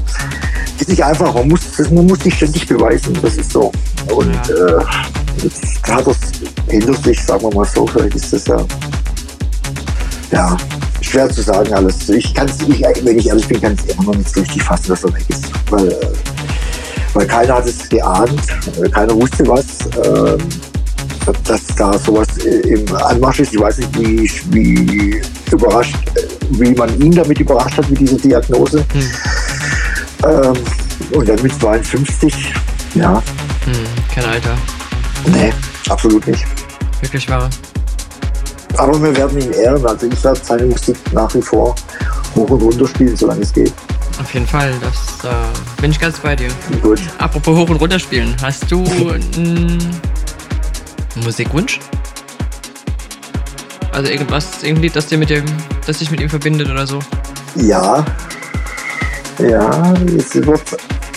Ist 0.78 0.88
nicht 0.90 1.02
einfach, 1.04 1.32
man 1.34 1.48
muss, 1.48 1.60
das, 1.76 1.90
man 1.90 2.06
muss 2.06 2.20
sich 2.20 2.34
ständig 2.34 2.66
beweisen, 2.66 3.16
das 3.22 3.36
ist 3.36 3.50
so. 3.52 3.72
Und 4.14 4.34
äh, 4.50 5.42
jetzt 5.42 5.82
hat 5.88 6.06
das 6.06 6.16
hinter 6.68 6.94
sich, 6.94 7.22
sagen 7.24 7.42
wir 7.42 7.54
mal 7.54 7.64
so, 7.64 7.86
vielleicht 7.86 8.14
ist 8.14 8.32
das 8.32 8.46
ja, 8.46 8.58
ja, 10.32 10.56
schwer 11.08 11.28
zu 11.30 11.42
sagen 11.42 11.72
alles. 11.74 12.08
Ich 12.08 12.34
kann 12.34 12.48
es, 12.48 12.60
ich, 12.62 12.80
wenn 13.02 13.18
ich 13.18 13.28
ehrlich 13.28 13.46
bin, 13.48 13.60
kann 13.60 13.74
ich 13.74 13.80
es 13.88 13.94
immer 13.94 14.04
noch 14.04 14.16
nicht 14.16 14.32
so 14.34 14.40
richtig 14.40 14.62
fassen, 14.62 14.88
dass 14.88 15.04
er 15.04 15.14
weg 15.14 15.24
ist. 15.28 15.44
Weil, 15.70 15.88
äh, 15.88 15.96
weil 17.14 17.26
keiner 17.26 17.54
hat 17.54 17.66
es 17.66 17.88
geahnt, 17.88 18.40
äh, 18.82 18.88
keiner 18.88 19.14
wusste 19.14 19.46
was, 19.46 19.86
äh, 19.96 20.38
dass 21.44 21.66
da 21.76 21.98
sowas 21.98 22.28
im 22.38 22.84
Anmarsch 22.96 23.40
ist. 23.40 23.54
Ich 23.54 23.60
weiß 23.60 23.78
nicht, 23.78 23.98
wie, 23.98 24.30
wie 24.50 25.22
überrascht, 25.50 25.96
äh, 26.14 26.20
wie 26.50 26.72
man 26.74 27.00
ihn 27.00 27.12
damit 27.12 27.40
überrascht 27.40 27.78
hat 27.78 27.88
mit 27.90 28.00
dieser 28.00 28.16
Diagnose. 28.16 28.84
Hm. 28.92 29.10
Ähm, 30.24 30.54
und 31.12 31.28
dann 31.28 31.40
mit 31.42 31.52
52, 31.60 32.52
ja, 32.94 33.22
Hm, 33.64 33.72
kein 34.14 34.24
Alter. 34.24 34.56
nee, 35.26 35.52
absolut 35.88 36.26
nicht. 36.26 36.44
Wirklich 37.00 37.28
wahr. 37.28 37.50
Aber 38.78 39.00
wir 39.02 39.16
werden 39.16 39.40
ihn 39.40 39.52
ehren. 39.52 39.84
Also 39.86 40.06
ich 40.06 40.22
werde 40.24 40.40
seine 40.42 40.66
Musik 40.66 40.96
nach 41.12 41.34
wie 41.34 41.42
vor 41.42 41.74
hoch 42.34 42.50
und 42.50 42.62
runter 42.62 42.86
spielen, 42.86 43.16
solange 43.16 43.42
es 43.42 43.52
geht. 43.52 43.72
Auf 44.20 44.32
jeden 44.32 44.46
Fall, 44.46 44.72
das 44.80 45.30
äh, 45.30 45.80
bin 45.80 45.90
ich 45.90 46.00
ganz 46.00 46.18
bei 46.18 46.34
dir. 46.34 46.48
Gut. 46.82 47.00
Apropos 47.18 47.56
hoch 47.56 47.68
und 47.68 47.76
runter 47.76 47.98
spielen, 47.98 48.34
hast 48.42 48.70
du 48.70 48.82
einen 49.10 49.78
Musikwunsch? 51.16 51.80
Also 53.92 54.10
irgendwas, 54.10 54.62
irgendein 54.62 54.82
Lied, 54.82 54.96
das 54.96 55.06
dir 55.06 55.18
mit 55.18 55.30
dem, 55.30 55.44
das 55.86 55.98
dich 55.98 56.10
mit 56.10 56.20
ihm 56.20 56.28
verbindet 56.28 56.70
oder 56.70 56.86
so? 56.86 56.98
Ja. 57.56 58.04
Ja, 59.38 59.94
es 60.16 60.34
wird 60.34 60.62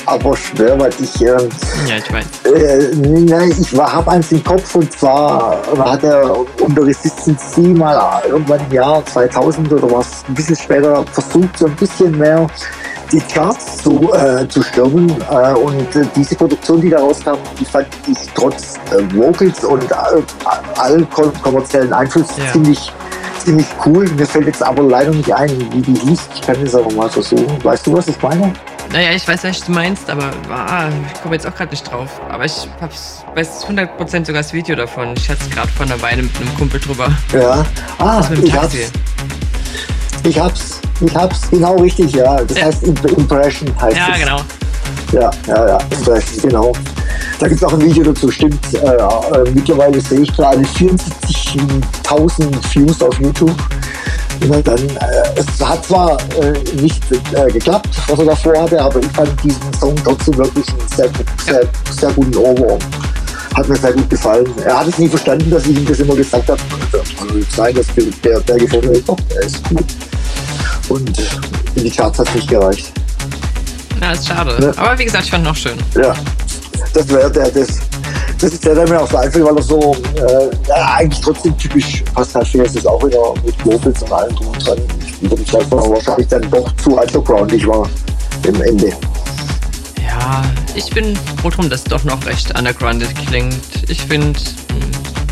aber 0.10 0.36
schwer, 0.36 0.80
weil 0.80 0.92
ich, 1.00 1.22
äh, 1.22 1.28
Ja, 1.28 1.98
ich 1.98 2.12
weiß. 2.14 2.26
äh, 2.54 2.96
nein, 2.96 3.54
ich 3.60 3.78
habe 3.78 4.12
eins 4.12 4.32
im 4.32 4.44
Kopf 4.44 4.76
und 4.76 4.92
zwar 4.92 5.62
hat 5.78 6.04
er 6.04 6.36
unter 6.62 6.86
Resistance 6.86 7.52
C 7.52 7.62
mal 7.62 8.22
irgendwann 8.28 8.60
im 8.70 8.74
Jahr 8.74 9.06
2000 9.06 9.72
oder 9.72 9.92
was, 9.92 10.24
ein 10.28 10.34
bisschen 10.36 10.56
später 10.56 11.04
versucht, 11.12 11.58
so 11.58 11.66
ein 11.68 11.76
bisschen 11.76 12.18
mehr 12.18 12.48
die 13.12 13.20
Charts 13.22 13.78
zu, 13.84 14.12
äh, 14.14 14.48
zu 14.48 14.62
stürmen. 14.62 15.10
Äh, 15.32 15.54
und 15.54 15.96
äh, 15.96 16.06
diese 16.16 16.36
Produktion, 16.36 16.80
die 16.82 16.90
da 16.92 17.00
rauskam, 17.00 17.38
die 17.60 17.66
fand 17.66 17.88
ich 18.08 18.18
trotz 18.36 18.76
äh, 18.92 19.16
Vocals 19.16 19.64
und 19.64 19.84
äh, 19.92 19.96
all 20.78 21.04
kom 21.14 21.32
kommerziellen 21.42 21.92
Einfluss 21.92 22.28
Ja. 22.38 22.52
ziemlich, 22.52 22.92
ziemlich 23.44 23.66
cool. 23.86 24.06
Mir 24.16 24.28
fällt 24.28 24.46
jetzt 24.46 24.62
aber 24.62 24.84
leider 24.84 25.10
nicht 25.10 25.34
ein, 25.34 25.50
wie 25.74 25.82
die 25.82 25.96
hieß. 25.96 26.20
Ich 26.36 26.42
kann 26.42 26.58
es 26.64 26.76
aber 26.76 26.92
mal 26.94 27.10
versuchen. 27.10 27.48
Weißt 27.64 27.88
du, 27.88 27.94
was 27.94 28.08
ich 28.08 28.22
meine? 28.22 28.54
Naja, 28.92 29.12
ich 29.16 29.28
weiß, 29.28 29.44
was 29.44 29.62
du 29.64 29.72
meinst, 29.72 30.10
aber 30.10 30.32
ah, 30.52 30.90
ich 31.14 31.22
komme 31.22 31.36
jetzt 31.36 31.46
auch 31.46 31.54
gerade 31.54 31.70
nicht 31.72 31.90
drauf. 31.92 32.10
Aber 32.30 32.46
ich 32.46 32.68
hab's, 32.82 33.24
weiß 33.36 33.66
100% 33.68 34.26
sogar 34.26 34.42
das 34.42 34.52
Video 34.52 34.76
davon. 34.76 35.14
Ich 35.16 35.30
hatte 35.30 35.42
es 35.44 35.50
gerade 35.52 35.68
vor 35.70 35.86
einer 35.86 36.02
Weile 36.02 36.24
mit 36.24 36.36
einem 36.38 36.56
Kumpel 36.58 36.80
drüber. 36.80 37.12
Ja. 37.32 37.64
Ah, 38.00 38.18
Das 38.18 38.30
mit 38.32 38.40
dem 38.40 38.46
ich 38.46 38.54
hab's. 38.56 38.72
Taxi. 38.74 38.86
Ich 40.24 40.40
hab's. 40.40 40.82
Ich 41.02 41.16
hab's. 41.16 41.50
Genau 41.52 41.76
richtig, 41.78 42.14
ja. 42.14 42.42
Das 42.44 42.58
Ja. 42.58 42.66
heißt 42.66 42.84
Imp- 42.84 43.16
Impression 43.16 43.72
heißt 43.80 43.96
Ja, 43.96 44.08
es. 44.14 44.20
genau. 44.20 44.40
Ja, 45.12 45.30
ja, 45.48 45.68
ja, 45.68 45.78
Impression, 45.92 46.50
genau. 46.50 46.72
Da 47.40 47.48
gibt 47.48 47.62
es 47.62 47.68
auch 47.68 47.74
ein 47.74 47.82
Video 47.82 48.04
dazu, 48.04 48.30
stimmt. 48.32 48.60
Äh, 48.74 48.78
äh, 48.78 49.52
mittlerweile 49.54 50.02
sehe 50.02 50.22
ich 50.22 50.36
gerade 50.36 50.62
74.000 50.66 52.56
Views 52.74 53.02
auf 53.02 53.18
YouTube. 53.20 53.56
Und 54.42 54.68
dann, 54.68 54.78
äh, 54.78 54.94
es 55.36 55.66
hat 55.66 55.86
zwar 55.86 56.18
äh, 56.42 56.54
nicht 56.82 57.02
äh, 57.12 57.52
geklappt, 57.52 57.90
was 58.08 58.20
er 58.20 58.26
davor 58.26 58.62
hatte, 58.62 58.82
aber 58.82 59.00
ich 59.00 59.08
fand 59.08 59.44
diesen 59.44 59.74
Song 59.80 59.96
trotzdem 60.04 60.38
wirklich 60.38 60.68
einen 60.70 60.88
sehr, 60.96 61.10
sehr, 61.46 61.62
sehr 61.92 62.12
guten 62.14 62.36
Ohrwurm. 62.38 62.80
Hat 63.56 63.68
mir 63.68 63.76
sehr 63.76 63.94
gut 63.94 64.10
gefallen. 64.10 64.48
Er 64.64 64.80
hat 64.80 64.88
es 64.88 64.98
nie 64.98 65.10
verstanden, 65.10 65.50
dass 65.52 65.66
ich 65.66 65.78
ihm 65.78 65.86
das 65.86 66.00
immer 66.00 66.16
gesagt 66.16 66.50
habe. 66.50 66.62
Also, 66.94 67.46
sein, 67.56 67.76
dass 67.76 67.88
der, 68.24 68.40
der, 68.40 68.58
gefällt 68.58 68.86
mir 68.86 69.02
doch, 69.02 69.18
der 69.32 69.42
ist 69.42 69.64
gut. 69.70 69.86
Und 70.88 71.20
in 71.76 71.84
die 71.84 71.92
Charts 71.92 72.20
hat 72.20 72.30
es 72.30 72.36
nicht 72.36 72.48
gereicht. 72.48 72.92
Na, 74.00 74.14
ist 74.14 74.28
schade. 74.28 74.58
Ja. 74.62 74.82
Aber 74.82 74.98
wie 74.98 75.06
gesagt, 75.06 75.26
ich 75.26 75.32
fand 75.32 75.44
ihn 75.44 75.50
noch 75.50 75.56
schön. 75.56 75.78
Ja, 75.96 76.14
das 76.94 77.10
wäre 77.10 77.30
der, 77.30 77.52
das, 77.52 77.68
das 78.40 78.54
ist 78.54 78.66
der, 78.66 78.76
der 78.76 78.88
mir 78.88 79.02
auch 79.02 79.10
so 79.10 79.18
einfällt, 79.18 79.46
weil 79.46 79.58
er 79.58 79.62
so, 79.62 79.96
äh, 80.16 80.50
ja, 80.68 80.96
eigentlich 80.96 81.22
trotzdem 81.22 81.58
typisch 81.58 82.04
Pascal 82.14 82.46
Fährs 82.46 82.76
ist 82.76 82.88
auch 82.88 83.04
wieder 83.06 83.34
mit 83.46 83.66
Vocals 83.66 84.02
und 84.02 84.12
allem 84.12 84.36
drum 84.36 84.48
und 84.48 84.66
dran. 84.66 84.78
Ich 85.22 85.30
würde 85.30 85.44
vielleicht 85.46 85.70
mal 85.72 85.90
wahrscheinlich 85.90 86.28
dann 86.28 86.50
doch 86.50 86.76
zu 86.78 86.92
undergroundig 86.98 87.68
war 87.68 87.90
im 88.48 88.62
Ende. 88.62 88.94
Ja, 90.02 90.44
ich 90.74 90.90
bin 90.92 91.18
froh 91.42 91.50
drum, 91.50 91.70
dass 91.70 91.82
es 91.82 91.86
doch 91.86 92.04
noch 92.06 92.26
recht 92.26 92.58
undergrounded 92.58 93.14
klingt. 93.28 93.90
Ich 93.90 94.02
finde, 94.02 94.40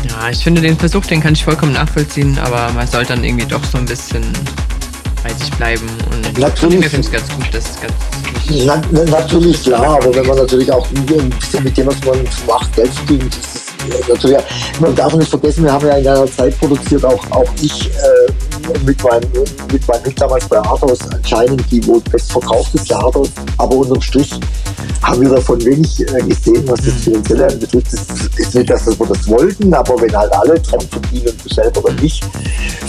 ja, 0.08 0.28
ich 0.30 0.44
finde 0.44 0.60
den 0.60 0.76
Versuch, 0.76 1.04
den 1.06 1.22
kann 1.22 1.32
ich 1.32 1.44
vollkommen 1.44 1.72
nachvollziehen, 1.72 2.38
aber 2.44 2.70
man 2.72 2.86
sollte 2.86 3.14
dann 3.14 3.24
irgendwie 3.24 3.46
doch 3.46 3.64
so 3.64 3.78
ein 3.78 3.86
bisschen 3.86 4.22
bei 5.22 5.32
sich 5.34 5.50
bleiben. 5.52 5.86
Und 6.10 6.38
Natürlich. 6.38 6.80
mir 6.80 6.90
finde 6.90 7.06
ich 7.06 7.12
ganz 7.12 7.28
gut, 7.28 7.46
das 7.52 7.64
ist 7.64 7.80
ganz. 7.80 7.94
Na, 8.64 8.80
na, 8.90 9.04
natürlich 9.04 9.62
klar, 9.62 10.00
aber 10.00 10.14
wenn 10.14 10.26
man 10.26 10.38
natürlich 10.38 10.72
auch 10.72 10.86
ein 10.90 11.04
bisschen 11.04 11.64
mit 11.64 11.76
dem, 11.76 11.86
was 11.86 12.02
man 12.04 12.24
macht, 12.46 12.74
Geld 12.74 12.88
verdient, 12.94 13.36
das 13.36 13.54
ist 13.54 14.08
äh, 14.08 14.12
natürlich, 14.12 14.38
man 14.80 14.94
darf 14.94 15.14
nicht 15.14 15.28
vergessen, 15.28 15.64
wir 15.64 15.72
haben 15.72 15.86
ja 15.86 15.96
in 15.98 16.08
einer 16.08 16.26
Zeit 16.26 16.58
produziert, 16.58 17.04
auch, 17.04 17.22
auch 17.30 17.48
ich 17.60 17.90
äh, 17.90 18.32
mit 18.84 19.02
meinem 19.02 19.30
mit 19.72 19.88
meinem 19.88 20.04
Hit 20.04 20.20
damals 20.20 20.48
bei 20.48 20.58
Arthouse 20.58 21.00
anscheinend 21.12 21.70
die 21.70 21.84
wohl 21.86 22.00
bestverkaufteste 22.10 22.96
Arthouse, 22.96 23.30
aber 23.56 23.76
unterm 23.76 24.00
Strich 24.00 24.38
haben 25.02 25.20
wir 25.20 25.30
davon 25.30 25.64
wenig 25.64 26.00
äh, 26.00 26.22
gesehen, 26.22 26.64
was 26.66 26.80
das 26.84 26.94
Finanzielle 26.94 27.46
anbetrifft. 27.46 27.92
Es 27.92 28.38
ist 28.38 28.54
nicht, 28.54 28.70
dass 28.70 28.86
wir 28.86 29.06
das 29.06 29.28
wollten, 29.28 29.72
aber 29.72 30.00
wenn 30.00 30.16
halt 30.16 30.32
alle 30.32 30.58
dran 30.60 30.80
verdienen 30.80 31.28
und 31.28 31.44
du 31.44 31.54
selber 31.54 31.82
dann 31.82 31.96
nicht, 31.96 32.24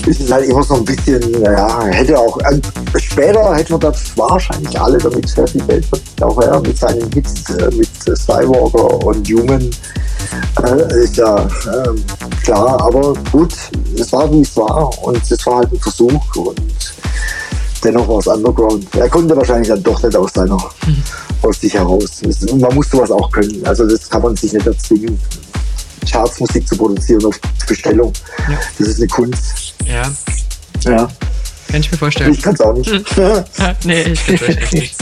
ist 0.05 0.21
es 0.21 0.31
halt 0.31 0.45
immer 0.49 0.63
so 0.63 0.75
ein 0.75 0.85
bisschen, 0.85 1.19
naja, 1.41 1.85
hätte 1.85 2.17
auch, 2.17 2.37
äh, 2.39 2.59
später 2.97 3.55
hätten 3.55 3.73
wir 3.73 3.79
das 3.79 4.17
wahrscheinlich 4.17 4.79
alle 4.79 4.97
damit 4.97 5.29
sehr 5.29 5.47
viel 5.47 5.61
Geld 5.61 5.85
verdient, 5.85 6.23
auch 6.23 6.41
er 6.41 6.59
mit 6.59 6.77
seinen 6.77 7.11
Hits, 7.13 7.49
äh, 7.51 7.69
mit 7.75 7.89
Skywalker 8.17 9.05
und 9.05 9.27
Human, 9.29 9.69
äh, 10.63 11.03
ist 11.03 11.17
ja 11.17 11.47
ähm, 11.85 12.03
klar, 12.49 12.81
aber 12.81 13.13
gut, 13.31 13.53
es 13.97 14.12
war 14.12 14.31
wie 14.31 14.41
es 14.41 14.55
war 14.57 14.97
und 15.03 15.21
es 15.31 15.45
war 15.45 15.57
halt 15.57 15.71
ein 15.71 15.79
Versuch 15.79 16.35
und 16.35 16.59
dennoch 17.83 18.07
war 18.07 18.17
es 18.19 18.27
Underground. 18.27 18.88
Er 18.95 19.07
konnte 19.09 19.35
wahrscheinlich 19.38 19.67
dann 19.67 19.83
doch 19.83 20.01
nicht 20.01 20.15
aus 20.15 20.31
seiner, 20.33 20.57
aus 21.43 21.62
sich 21.62 21.73
heraus. 21.75 22.21
Es- 22.27 22.41
Man 22.51 22.73
muss 22.73 22.89
sowas 22.89 23.12
auch 23.12 23.31
können, 23.31 23.63
also 23.65 23.88
das 23.88 24.09
kann 24.09 24.21
man 24.23 24.35
sich 24.35 24.53
nicht 24.53 24.65
erzwingen. 24.65 25.19
Chartsmusik 26.12 26.67
zu 26.67 26.75
produzieren 26.75 27.23
auf 27.25 27.39
Bestellung. 27.67 28.12
Ja. 28.49 28.57
Das 28.79 28.88
ist 28.88 28.97
eine 28.97 29.07
Kunst. 29.07 29.75
Ja, 29.85 30.09
Ja, 30.85 31.07
kann 31.69 31.81
ich 31.81 31.91
mir 31.91 31.97
vorstellen. 31.97 32.33
ich 32.33 32.41
kann 32.41 32.55
es 32.55 32.62
auch 32.62 32.73
nicht. 32.73 32.89
nee, 33.85 34.01
ich 34.03 34.25
kann 34.25 34.35
es 34.35 34.41
echt 34.41 34.73
nicht. 34.73 34.95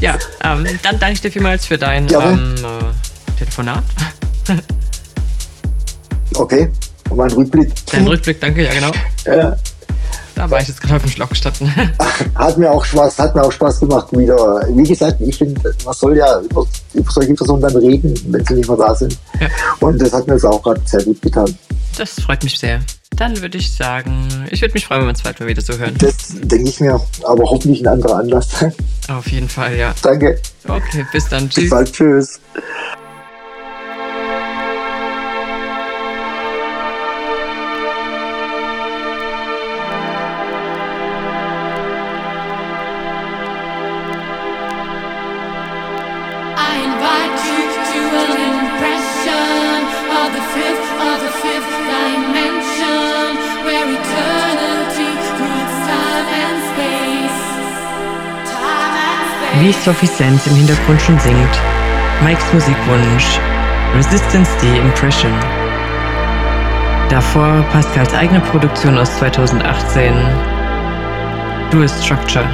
Ja, 0.00 0.16
ähm, 0.44 0.66
dann 0.82 0.98
danke 1.00 1.14
ich 1.14 1.20
dir 1.20 1.32
vielmals 1.32 1.66
für 1.66 1.78
dein 1.78 2.04
ähm, 2.12 2.54
äh, 2.56 3.38
Telefonat. 3.38 3.82
okay, 6.40 6.70
und 7.10 7.16
mein 7.16 7.30
Rückblick. 7.30 7.70
Dein 7.86 8.06
Rückblick, 8.06 8.40
danke, 8.40 8.64
ja 8.64 8.72
genau. 8.72 8.90
Ja. 9.24 9.56
Da 10.34 10.50
war 10.50 10.60
ich 10.60 10.68
jetzt 10.68 10.80
gerade 10.80 10.96
auf 10.96 11.02
dem 11.02 11.10
Schlauch 11.10 11.28
gestanden. 11.28 11.70
Hat 12.34 12.56
mir 12.56 12.70
auch 12.70 12.82
Spaß, 12.82 13.18
hat 13.18 13.34
mir 13.34 13.42
auch 13.42 13.52
Spaß 13.52 13.80
gemacht 13.80 14.06
wieder. 14.16 14.66
Wie 14.70 14.84
gesagt, 14.84 15.20
ich 15.20 15.36
finde, 15.36 15.60
man 15.84 15.92
soll 15.92 16.16
ja 16.16 16.40
über, 16.40 16.64
über 16.94 17.10
solche 17.10 17.34
Personen 17.34 17.60
dann 17.60 17.76
reden, 17.76 18.18
wenn 18.28 18.44
sie 18.46 18.54
nicht 18.54 18.68
mehr 18.68 18.78
da 18.78 18.94
sind. 18.94 19.18
Ja. 19.38 19.48
Und 19.80 20.00
das 20.00 20.12
hat 20.14 20.26
mir 20.26 20.34
jetzt 20.34 20.46
auch 20.46 20.62
gerade 20.62 20.80
sehr 20.86 21.04
gut 21.04 21.20
getan. 21.20 21.58
Das 21.98 22.12
freut 22.20 22.42
mich 22.42 22.58
sehr. 22.58 22.80
Dann 23.16 23.38
würde 23.42 23.58
ich 23.58 23.70
sagen, 23.70 24.28
ich 24.50 24.62
würde 24.62 24.72
mich 24.72 24.86
freuen, 24.86 25.00
wenn 25.00 25.08
wir 25.08 25.10
uns 25.10 25.22
bald 25.22 25.40
mal 25.40 25.46
wieder 25.46 25.60
so 25.60 25.76
hören. 25.76 25.94
Das 25.98 26.14
denke 26.30 26.70
ich 26.70 26.80
mir, 26.80 26.98
aber 27.24 27.44
hoffentlich 27.44 27.82
ein 27.82 27.88
anderer 27.88 28.20
Anlass. 28.20 28.48
Auf 29.08 29.30
jeden 29.30 29.48
Fall, 29.48 29.76
ja. 29.76 29.92
Danke. 30.00 30.40
Okay, 30.66 31.04
bis 31.12 31.28
dann. 31.28 31.48
Bis 31.48 31.56
Tschüss. 31.56 31.70
bald. 31.70 31.92
Tschüss. 31.92 32.40
Wie 59.60 59.72
Sophie 59.72 60.06
Sands 60.06 60.46
im 60.46 60.56
Hintergrund 60.56 61.00
schon 61.02 61.18
singt, 61.18 61.60
Mikes 62.24 62.52
Musikwunsch 62.52 63.38
Resistance 63.94 64.50
D 64.60 64.78
Impression. 64.78 65.32
Davor 67.10 67.62
Pascals 67.70 68.14
eigene 68.14 68.40
Produktion 68.40 68.96
aus 68.96 69.14
2018 69.18 70.14
Dual 71.70 71.88
Structure. 71.88 72.48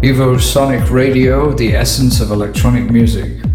Evo 0.00 0.38
Sonic 0.38 0.90
Radio, 0.92 1.52
the 1.52 1.74
essence 1.74 2.20
of 2.20 2.30
electronic 2.30 2.88
music. 2.88 3.47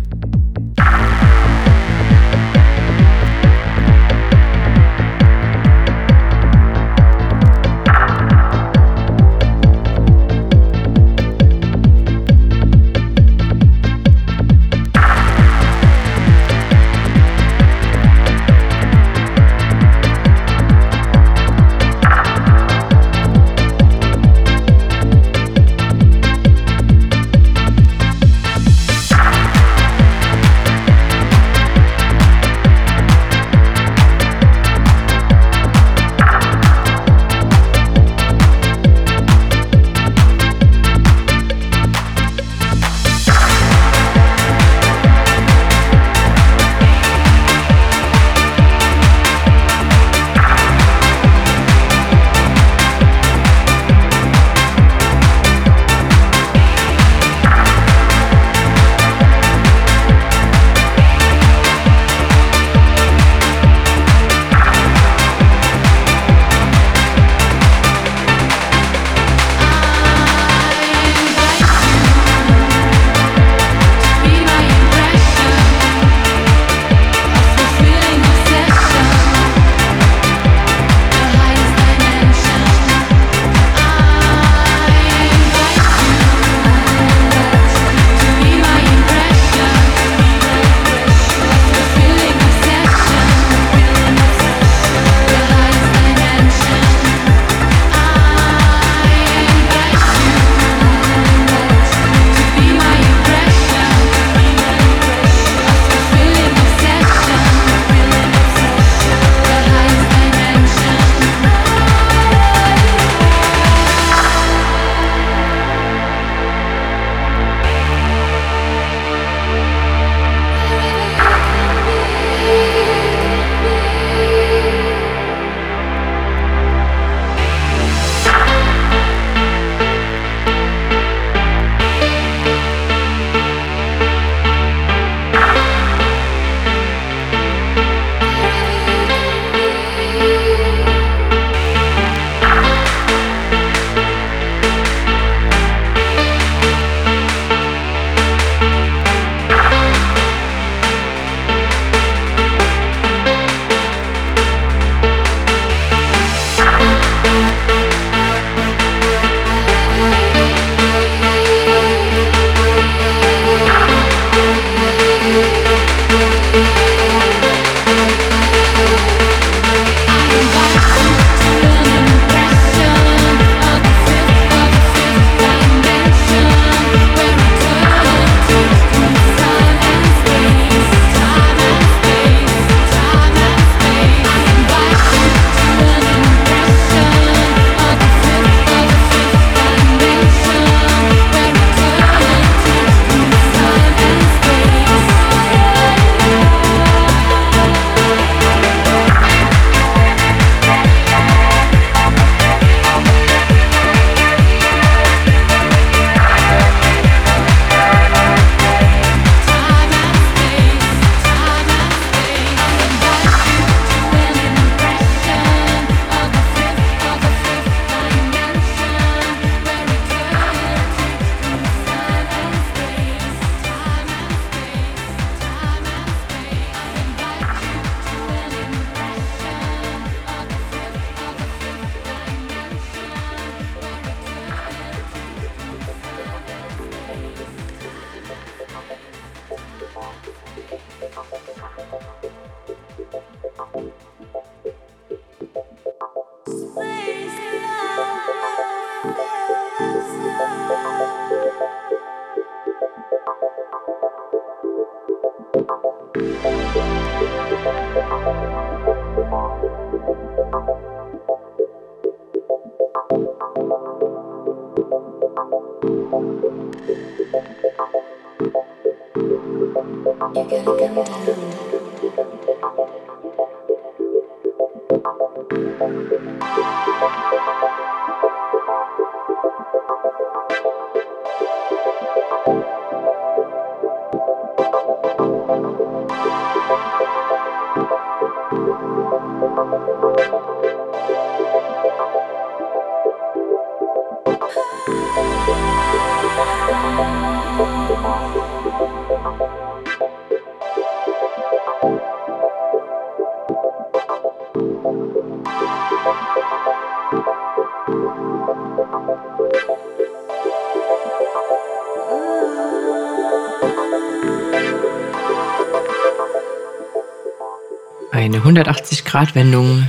180-Grad-Wendung 318.43 319.87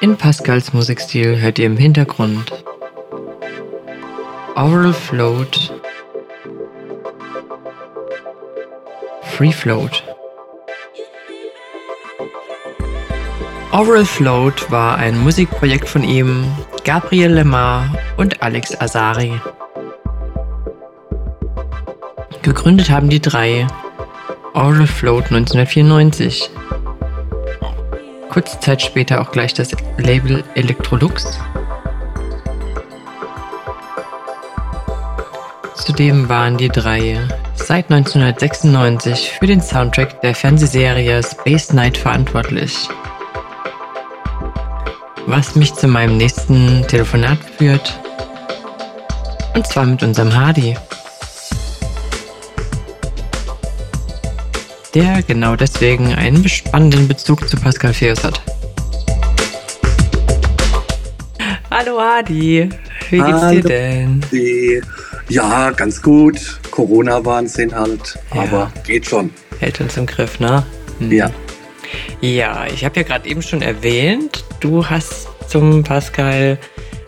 in 0.00 0.16
Pascals 0.18 0.74
Musikstil 0.74 1.40
hört 1.40 1.58
ihr 1.58 1.64
im 1.64 1.78
Hintergrund. 1.78 2.52
Oral 4.54 4.92
Float. 4.92 5.72
Free 9.22 9.50
Float. 9.50 10.04
Oral 13.72 14.04
Float 14.04 14.70
war 14.70 14.98
ein 14.98 15.18
Musikprojekt 15.18 15.88
von 15.88 16.04
ihm, 16.04 16.44
Gabriel 16.84 17.32
Lemar 17.32 17.94
und 18.18 18.42
Alex 18.42 18.78
Azari. 18.78 19.40
Gegründet 22.42 22.90
haben 22.90 23.08
die 23.08 23.22
drei 23.22 23.66
Oral 24.52 24.86
Float 24.86 25.32
1994. 25.32 26.50
Kurze 28.34 28.58
Zeit 28.58 28.82
später 28.82 29.20
auch 29.20 29.30
gleich 29.30 29.54
das 29.54 29.70
Label 29.96 30.42
Electrolux. 30.56 31.38
Zudem 35.76 36.28
waren 36.28 36.56
die 36.56 36.68
drei 36.68 37.20
seit 37.54 37.92
1996 37.92 39.30
für 39.38 39.46
den 39.46 39.60
Soundtrack 39.62 40.20
der 40.22 40.34
Fernsehserie 40.34 41.22
Space 41.22 41.72
Night 41.72 41.96
verantwortlich. 41.96 42.88
Was 45.26 45.54
mich 45.54 45.72
zu 45.74 45.86
meinem 45.86 46.16
nächsten 46.16 46.84
Telefonat 46.88 47.38
führt. 47.38 48.00
Und 49.54 49.64
zwar 49.64 49.86
mit 49.86 50.02
unserem 50.02 50.34
Hardy. 50.34 50.76
Der 54.94 55.22
genau 55.22 55.56
deswegen 55.56 56.14
einen 56.14 56.48
spannenden 56.48 57.08
Bezug 57.08 57.48
zu 57.48 57.56
Pascal 57.56 57.92
Feus 57.92 58.22
hat. 58.22 58.40
Hallo 61.68 62.00
Hardy, 62.00 62.68
wie 63.10 63.16
geht's 63.16 63.28
Hallo. 63.28 63.60
dir 63.60 63.62
denn? 63.62 64.24
Ja, 65.28 65.72
ganz 65.72 66.00
gut. 66.00 66.60
Corona-Wahnsinn 66.70 67.74
halt. 67.74 68.16
Ja. 68.32 68.42
Aber 68.42 68.72
geht 68.86 69.06
schon. 69.06 69.30
Hält 69.58 69.80
uns 69.80 69.96
im 69.96 70.06
Griff, 70.06 70.38
ne? 70.38 70.64
Hm. 71.00 71.10
Ja. 71.10 71.30
Ja, 72.20 72.66
ich 72.72 72.84
habe 72.84 73.00
ja 73.00 73.02
gerade 73.02 73.28
eben 73.28 73.42
schon 73.42 73.62
erwähnt, 73.62 74.44
du 74.60 74.86
hast 74.86 75.26
zum 75.48 75.82
Pascal 75.82 76.56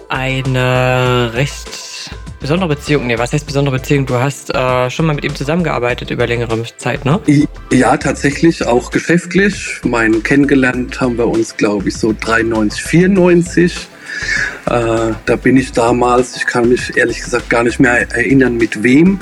eine 0.08 1.30
recht 1.34 1.85
besondere 2.40 2.68
Beziehung. 2.70 3.06
Nee, 3.06 3.18
was 3.18 3.32
heißt 3.32 3.46
besondere 3.46 3.76
Beziehung? 3.76 4.06
Du 4.06 4.14
hast 4.14 4.54
äh, 4.54 4.90
schon 4.90 5.06
mal 5.06 5.14
mit 5.14 5.24
ihm 5.24 5.34
zusammengearbeitet 5.34 6.10
über 6.10 6.26
längere 6.26 6.62
Zeit, 6.76 7.04
ne? 7.04 7.20
Ja, 7.70 7.96
tatsächlich, 7.96 8.66
auch 8.66 8.90
geschäftlich. 8.90 9.80
Mein 9.84 10.22
kennengelernt 10.22 11.00
haben 11.00 11.18
wir 11.18 11.26
uns, 11.26 11.56
glaube 11.56 11.88
ich, 11.88 11.96
so 11.96 12.14
93, 12.18 12.82
94. 12.82 13.76
Äh, 14.66 15.12
da 15.26 15.36
bin 15.42 15.56
ich 15.56 15.72
damals, 15.72 16.36
ich 16.36 16.46
kann 16.46 16.68
mich 16.68 16.96
ehrlich 16.96 17.20
gesagt 17.20 17.50
gar 17.50 17.64
nicht 17.64 17.80
mehr 17.80 18.10
erinnern, 18.12 18.56
mit 18.56 18.82
wem. 18.82 19.18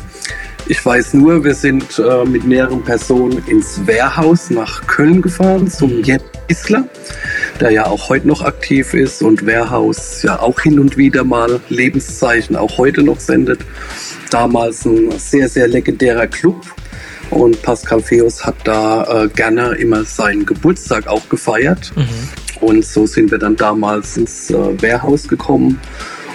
Ich 0.67 0.85
weiß 0.85 1.15
nur, 1.15 1.45
wir 1.45 1.55
sind 1.55 1.99
äh, 1.99 2.25
mit 2.25 2.45
mehreren 2.45 2.83
Personen 2.83 3.43
ins 3.47 3.87
Wehrhaus 3.87 4.49
nach 4.51 4.87
Köln 4.87 5.21
gefahren 5.21 5.71
zum 5.71 6.03
Jet 6.03 6.23
Isler, 6.49 6.85
der 7.61 7.71
ja 7.71 7.87
auch 7.87 8.09
heute 8.09 8.29
noch 8.29 8.43
aktiv 8.43 8.95
ist 8.95 9.23
und 9.23 9.47
Wehrhaus 9.47 10.23
ja 10.23 10.41
auch 10.41 10.61
hin 10.61 10.79
und 10.79 10.97
wieder 10.97 11.25
mal 11.25 11.61
Lebenszeichen 11.69 12.57
auch 12.57 12.79
heute 12.79 13.03
noch 13.03 13.21
sendet. 13.21 13.61
Damals 14.31 14.85
ein 14.85 15.13
sehr, 15.19 15.49
sehr 15.49 15.69
legendärer 15.69 16.27
Club. 16.27 16.61
Und 17.31 17.61
Pascal 17.63 18.01
Feus 18.01 18.45
hat 18.45 18.57
da 18.65 19.25
äh, 19.25 19.29
gerne 19.29 19.73
immer 19.77 20.05
seinen 20.05 20.45
Geburtstag 20.47 21.07
auch 21.07 21.29
gefeiert. 21.29 21.93
Und 22.61 22.85
so 22.85 23.07
sind 23.07 23.31
wir 23.31 23.39
dann 23.39 23.57
damals 23.57 24.17
ins 24.17 24.51
äh, 24.51 24.83
Wehrhaus 24.83 25.27
gekommen. 25.27 25.81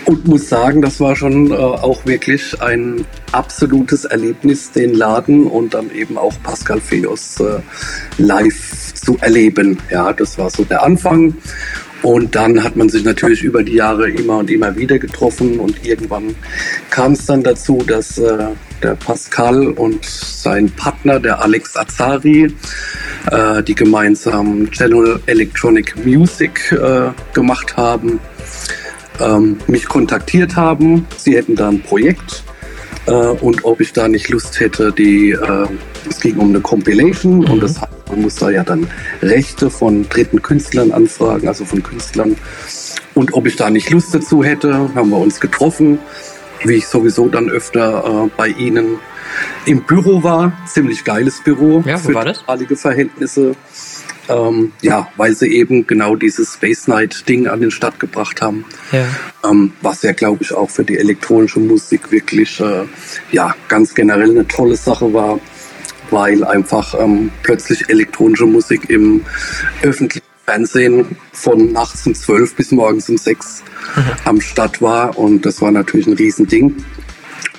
Und 0.05 0.27
muss 0.27 0.49
sagen, 0.49 0.81
das 0.81 0.99
war 0.99 1.15
schon 1.15 1.51
äh, 1.51 1.55
auch 1.55 2.05
wirklich 2.05 2.59
ein 2.61 3.05
absolutes 3.31 4.05
Erlebnis, 4.05 4.71
den 4.71 4.93
Laden 4.93 5.45
und 5.45 5.73
dann 5.73 5.91
eben 5.91 6.17
auch 6.17 6.33
Pascal 6.41 6.81
Feos 6.81 7.39
äh, 7.39 7.59
live 8.17 8.88
zu 9.09 9.17
erleben. 9.21 9.79
Ja, 9.89 10.13
das 10.13 10.37
war 10.37 10.51
so 10.51 10.63
der 10.63 10.83
Anfang. 10.83 11.33
Und 12.01 12.35
dann 12.35 12.63
hat 12.63 12.75
man 12.75 12.89
sich 12.89 13.03
natürlich 13.03 13.43
über 13.43 13.63
die 13.63 13.73
Jahre 13.73 14.09
immer 14.09 14.37
und 14.37 14.49
immer 14.51 14.75
wieder 14.77 14.99
getroffen 14.99 15.59
und 15.59 15.85
irgendwann 15.85 16.33
kam 16.89 17.11
es 17.11 17.25
dann 17.25 17.43
dazu, 17.43 17.83
dass 17.85 18.17
äh, 18.19 18.37
der 18.81 18.95
Pascal 18.95 19.67
und 19.67 20.05
sein 20.05 20.69
Partner, 20.69 21.19
der 21.19 21.41
Alex 21.41 21.75
Azari, 21.75 22.53
äh, 23.31 23.63
die 23.63 23.75
gemeinsam 23.75 24.69
General 24.71 25.19
Electronic 25.25 26.05
Music 26.05 26.71
äh, 26.71 27.09
gemacht 27.33 27.75
haben, 27.75 28.21
ähm, 29.19 29.57
mich 29.67 29.85
kontaktiert 29.85 30.55
haben. 30.55 31.05
Sie 31.17 31.35
hätten 31.35 31.57
da 31.57 31.67
ein 31.67 31.81
Projekt 31.81 32.43
äh, 33.07 33.11
und 33.11 33.65
ob 33.65 33.81
ich 33.81 33.91
da 33.91 34.07
nicht 34.07 34.29
Lust 34.29 34.61
hätte, 34.61 34.93
die, 34.93 35.31
äh, 35.31 35.67
es 36.09 36.21
ging 36.21 36.37
um 36.37 36.49
eine 36.49 36.61
Compilation 36.61 37.43
und 37.43 37.61
das 37.61 37.81
heißt, 37.81 37.98
man 38.09 38.21
muss 38.21 38.35
da 38.35 38.49
ja 38.49 38.63
dann 38.63 38.87
Rechte 39.21 39.69
von 39.69 40.07
dritten 40.09 40.41
Künstlern 40.41 40.91
anfragen, 40.91 41.47
also 41.47 41.65
von 41.65 41.83
Künstlern. 41.83 42.35
Und 43.15 43.33
ob 43.33 43.47
ich 43.47 43.55
da 43.55 43.69
nicht 43.69 43.89
Lust 43.89 44.13
dazu 44.13 44.43
hätte, 44.43 44.93
haben 44.95 45.09
wir 45.09 45.17
uns 45.17 45.39
getroffen, 45.39 45.99
wie 46.63 46.75
ich 46.75 46.87
sowieso 46.87 47.27
dann 47.29 47.49
öfter 47.49 48.25
äh, 48.25 48.29
bei 48.37 48.47
Ihnen 48.49 48.99
im 49.65 49.81
Büro 49.83 50.23
war. 50.23 50.53
Ziemlich 50.67 51.03
geiles 51.03 51.41
Büro 51.43 51.83
Ja, 51.85 51.95
wo 51.95 52.09
für 52.09 52.13
war 52.13 52.25
das? 52.25 52.39
damalige 52.45 52.75
Verhältnisse. 52.75 53.55
Ähm, 54.27 54.73
ja, 54.81 55.07
weil 55.17 55.33
sie 55.35 55.47
eben 55.47 55.87
genau 55.87 56.15
dieses 56.15 56.53
Space 56.53 56.87
Night 56.87 57.27
Ding 57.27 57.47
an 57.47 57.61
den 57.61 57.71
Start 57.71 57.99
gebracht 57.99 58.43
haben. 58.43 58.63
Ja. 58.91 59.07
Ähm, 59.49 59.73
was 59.81 60.03
ja, 60.03 60.11
glaube 60.11 60.43
ich, 60.43 60.53
auch 60.53 60.69
für 60.69 60.83
die 60.83 60.97
elektronische 60.99 61.59
Musik 61.59 62.11
wirklich 62.11 62.59
äh, 62.59 62.83
ja, 63.31 63.55
ganz 63.69 63.95
generell 63.95 64.29
eine 64.29 64.47
tolle 64.47 64.75
Sache 64.75 65.11
war, 65.13 65.39
weil 66.11 66.43
einfach 66.43 66.93
ähm, 66.99 67.31
plötzlich 67.43 67.89
elektronische 67.89 68.45
Musik 68.45 68.89
im 68.89 69.25
öffentlichen 69.81 70.25
Fernsehen 70.45 71.17
von 71.31 71.71
nachts 71.71 72.07
um 72.07 72.15
12 72.15 72.55
bis 72.55 72.71
morgens 72.71 73.09
um 73.09 73.17
6 73.17 73.63
am 74.25 74.41
Start 74.41 74.81
war. 74.81 75.17
Und 75.17 75.45
das 75.45 75.61
war 75.61 75.71
natürlich 75.71 76.07
ein 76.07 76.13
Riesending 76.13 76.83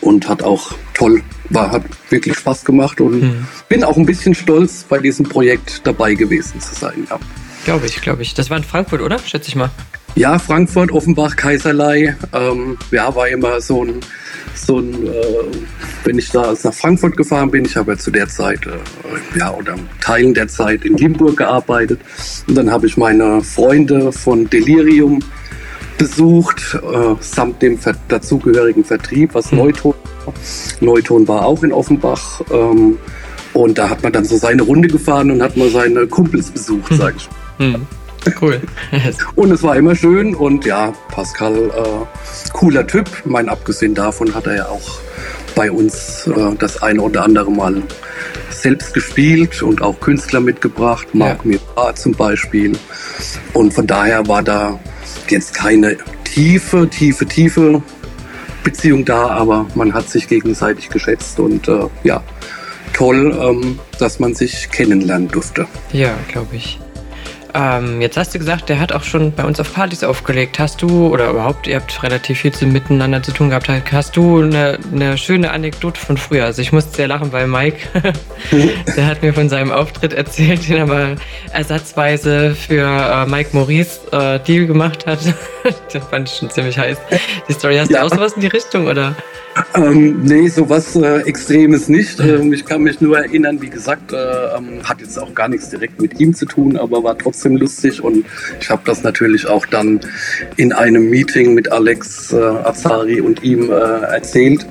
und 0.00 0.28
hat 0.28 0.42
auch 0.42 0.72
toll, 0.94 1.22
war, 1.50 1.70
hat 1.70 1.84
wirklich 2.08 2.36
Spaß 2.36 2.64
gemacht 2.64 3.00
und 3.00 3.46
bin 3.68 3.84
auch 3.84 3.96
ein 3.96 4.06
bisschen 4.06 4.34
stolz, 4.34 4.84
bei 4.88 4.98
diesem 4.98 5.26
Projekt 5.28 5.86
dabei 5.86 6.14
gewesen 6.14 6.60
zu 6.60 6.74
sein. 6.74 7.06
Ja. 7.08 7.18
Glaube 7.64 7.86
ich, 7.86 8.00
glaube 8.00 8.22
ich. 8.22 8.34
Das 8.34 8.50
war 8.50 8.56
in 8.56 8.64
Frankfurt, 8.64 9.02
oder? 9.02 9.18
Schätze 9.18 9.48
ich 9.48 9.56
mal. 9.56 9.70
Ja, 10.16 10.38
Frankfurt, 10.38 10.90
Offenbach, 10.90 11.36
Kaiserlei. 11.36 12.16
Ähm, 12.32 12.78
ja, 12.90 13.14
war 13.14 13.28
immer 13.28 13.60
so 13.60 13.84
ein, 13.84 14.00
so 14.54 14.78
ein 14.78 15.06
äh, 15.06 15.10
wenn 16.04 16.18
ich 16.18 16.30
da 16.30 16.54
nach 16.62 16.74
Frankfurt 16.74 17.16
gefahren 17.16 17.50
bin, 17.50 17.64
ich 17.64 17.76
habe 17.76 17.92
ja 17.92 17.98
zu 17.98 18.10
der 18.10 18.28
Zeit, 18.28 18.66
äh, 18.66 19.38
ja, 19.38 19.52
oder 19.52 19.76
Teilen 20.00 20.34
der 20.34 20.48
Zeit 20.48 20.84
in 20.84 20.96
Limburg 20.96 21.36
gearbeitet. 21.36 22.00
Und 22.48 22.56
dann 22.56 22.70
habe 22.70 22.86
ich 22.86 22.96
meine 22.96 23.42
Freunde 23.42 24.12
von 24.12 24.48
Delirium 24.48 25.20
besucht, 25.98 26.74
äh, 26.74 27.14
samt 27.20 27.60
dem 27.62 27.78
ver 27.78 27.94
dazugehörigen 28.08 28.84
Vertrieb, 28.84 29.34
was 29.34 29.52
Neuton 29.52 29.94
war. 30.24 30.34
Neuton 30.80 31.28
war 31.28 31.44
auch 31.44 31.62
in 31.62 31.72
Offenbach. 31.72 32.40
Ähm, 32.50 32.98
und 33.52 33.78
da 33.78 33.90
hat 33.90 34.02
man 34.02 34.12
dann 34.12 34.24
so 34.24 34.36
seine 34.36 34.62
Runde 34.62 34.88
gefahren 34.88 35.30
und 35.30 35.42
hat 35.42 35.56
mal 35.56 35.68
seine 35.70 36.06
Kumpels 36.06 36.50
besucht, 36.50 36.92
sag 36.94 37.16
ich 37.16 37.28
Hm. 37.58 37.86
Cool. 38.40 38.60
und 39.34 39.50
es 39.50 39.62
war 39.62 39.76
immer 39.76 39.94
schön 39.94 40.34
und 40.34 40.64
ja, 40.64 40.92
Pascal, 41.10 41.54
äh, 41.54 42.50
cooler 42.52 42.86
Typ. 42.86 43.08
Mein 43.24 43.48
abgesehen 43.48 43.94
davon 43.94 44.34
hat 44.34 44.46
er 44.46 44.56
ja 44.56 44.66
auch 44.66 45.00
bei 45.54 45.70
uns 45.70 46.26
äh, 46.26 46.54
das 46.58 46.82
eine 46.82 47.00
oder 47.02 47.24
andere 47.24 47.50
Mal 47.50 47.82
selbst 48.50 48.94
gespielt 48.94 49.62
und 49.62 49.82
auch 49.82 49.98
Künstler 50.00 50.40
mitgebracht, 50.40 51.14
Marc 51.14 51.44
ja. 51.44 51.58
Mirra 51.76 51.94
zum 51.94 52.12
Beispiel. 52.12 52.72
Und 53.54 53.72
von 53.72 53.86
daher 53.86 54.26
war 54.28 54.42
da 54.42 54.78
jetzt 55.28 55.54
keine 55.54 55.96
tiefe, 56.24 56.88
tiefe, 56.88 57.26
tiefe 57.26 57.82
Beziehung 58.62 59.04
da, 59.04 59.28
aber 59.28 59.66
man 59.74 59.94
hat 59.94 60.08
sich 60.08 60.28
gegenseitig 60.28 60.90
geschätzt 60.90 61.40
und 61.40 61.66
äh, 61.68 61.86
ja, 62.04 62.22
toll, 62.92 63.36
ähm, 63.40 63.78
dass 63.98 64.20
man 64.20 64.34
sich 64.34 64.70
kennenlernen 64.70 65.28
durfte. 65.28 65.66
Ja, 65.92 66.14
glaube 66.28 66.56
ich. 66.56 66.78
Ähm, 67.54 68.00
jetzt 68.00 68.16
hast 68.16 68.34
du 68.34 68.38
gesagt, 68.38 68.68
der 68.68 68.78
hat 68.78 68.92
auch 68.92 69.02
schon 69.02 69.32
bei 69.32 69.44
uns 69.44 69.58
auf 69.60 69.74
Partys 69.74 70.04
aufgelegt. 70.04 70.58
Hast 70.58 70.82
du, 70.82 71.08
oder 71.08 71.30
überhaupt, 71.30 71.66
ihr 71.66 71.76
habt 71.76 72.02
relativ 72.02 72.40
viel 72.40 72.52
zu, 72.52 72.66
miteinander 72.66 73.22
zu 73.22 73.32
tun 73.32 73.50
gehabt, 73.50 73.68
hast 73.68 74.16
du 74.16 74.42
eine, 74.42 74.78
eine 74.92 75.18
schöne 75.18 75.50
Anekdote 75.50 76.00
von 76.00 76.16
früher? 76.16 76.44
Also 76.44 76.62
ich 76.62 76.72
musste 76.72 76.96
sehr 76.96 77.08
lachen, 77.08 77.32
weil 77.32 77.46
Mike, 77.46 77.78
der 78.96 79.06
hat 79.06 79.22
mir 79.22 79.32
von 79.32 79.48
seinem 79.48 79.72
Auftritt 79.72 80.12
erzählt, 80.12 80.68
den 80.68 80.76
er 80.76 80.86
mal 80.86 81.16
ersatzweise 81.52 82.54
für 82.54 82.84
äh, 82.84 83.26
Mike 83.26 83.50
Maurice 83.52 84.00
äh, 84.12 84.38
Deal 84.40 84.66
gemacht 84.66 85.06
hat. 85.06 85.20
das 85.92 86.04
fand 86.04 86.28
ich 86.28 86.36
schon 86.36 86.50
ziemlich 86.50 86.78
heiß. 86.78 86.98
Die 87.48 87.52
Story, 87.52 87.76
hast 87.76 87.90
ja. 87.90 88.00
du 88.00 88.06
auch 88.06 88.10
sowas 88.10 88.34
in 88.34 88.42
die 88.42 88.48
Richtung, 88.48 88.86
oder? 88.86 89.14
Ähm, 89.74 90.22
nee, 90.22 90.48
sowas 90.48 90.94
äh, 90.96 91.22
Extremes 91.22 91.88
nicht. 91.88 92.20
Ähm, 92.20 92.52
ich 92.52 92.64
kann 92.64 92.82
mich 92.82 93.00
nur 93.00 93.18
erinnern, 93.18 93.60
wie 93.60 93.70
gesagt, 93.70 94.12
äh, 94.12 94.16
ähm, 94.16 94.80
hat 94.84 95.00
jetzt 95.00 95.18
auch 95.18 95.34
gar 95.34 95.48
nichts 95.48 95.70
direkt 95.70 96.00
mit 96.00 96.20
ihm 96.20 96.34
zu 96.34 96.46
tun, 96.46 96.76
aber 96.76 97.02
war 97.02 97.18
trotzdem 97.18 97.56
lustig 97.56 98.02
und 98.02 98.24
ich 98.60 98.70
habe 98.70 98.82
das 98.84 99.02
natürlich 99.02 99.46
auch 99.46 99.66
dann 99.66 100.00
in 100.56 100.72
einem 100.72 101.10
Meeting 101.10 101.54
mit 101.54 101.72
Alex 101.72 102.32
äh, 102.32 102.36
Azari 102.36 103.20
und 103.20 103.42
ihm 103.42 103.70
äh, 103.70 103.74
erzählt. 103.74 104.66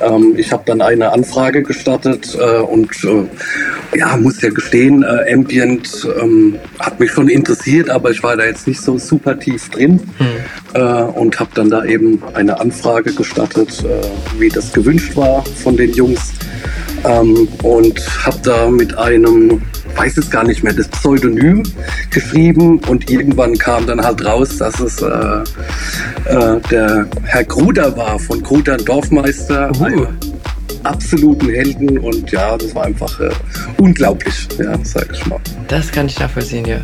Ähm, 0.00 0.34
ich 0.36 0.52
habe 0.52 0.62
dann 0.66 0.80
eine 0.80 1.12
Anfrage 1.12 1.62
gestartet 1.62 2.36
äh, 2.38 2.58
und 2.58 2.90
äh, 3.04 3.98
ja, 3.98 4.16
muss 4.16 4.40
ja 4.40 4.50
gestehen, 4.50 5.02
äh, 5.02 5.32
Ambient 5.32 6.06
ähm, 6.20 6.58
hat 6.78 7.00
mich 7.00 7.10
schon 7.10 7.28
interessiert, 7.28 7.90
aber 7.90 8.10
ich 8.10 8.22
war 8.22 8.36
da 8.36 8.44
jetzt 8.44 8.66
nicht 8.66 8.80
so 8.80 8.98
super 8.98 9.38
tief 9.38 9.68
drin 9.70 10.00
hm. 10.18 11.08
und 11.14 11.40
habe 11.40 11.50
dann 11.54 11.70
da 11.70 11.84
eben 11.84 12.22
eine 12.34 12.60
Anfrage 12.60 13.12
gestartet, 13.12 13.84
wie 14.38 14.48
das 14.48 14.72
gewünscht 14.72 15.16
war 15.16 15.44
von 15.44 15.76
den 15.76 15.92
Jungs 15.92 16.32
ähm, 17.04 17.48
und 17.62 18.00
habe 18.24 18.38
da 18.42 18.70
mit 18.70 18.96
einem 18.96 19.62
weiß 19.96 20.16
es 20.16 20.30
gar 20.30 20.44
nicht 20.44 20.62
mehr, 20.62 20.72
das 20.72 20.88
Pseudonym 20.88 21.62
geschrieben 22.10 22.78
und 22.88 23.10
irgendwann 23.10 23.56
kam 23.56 23.86
dann 23.86 24.00
halt 24.00 24.24
raus, 24.24 24.56
dass 24.58 24.80
es 24.80 25.02
äh, 25.02 25.06
äh, 25.06 26.60
der 26.70 27.06
Herr 27.24 27.44
Gruder 27.44 27.96
war 27.96 28.18
von 28.18 28.42
Gruder 28.42 28.76
Dorfmeister. 28.76 29.70
Uh. 29.80 30.06
Absoluten 30.82 31.50
Helden 31.50 31.98
und 31.98 32.32
ja, 32.32 32.56
das 32.56 32.74
war 32.74 32.84
einfach 32.84 33.20
äh, 33.20 33.28
unglaublich, 33.76 34.48
ja, 34.58 34.78
sag 34.82 35.12
ich 35.12 35.26
mal. 35.26 35.38
Das 35.68 35.92
kann 35.92 36.06
ich 36.06 36.18
nachvollziehen, 36.18 36.64
ja. 36.64 36.78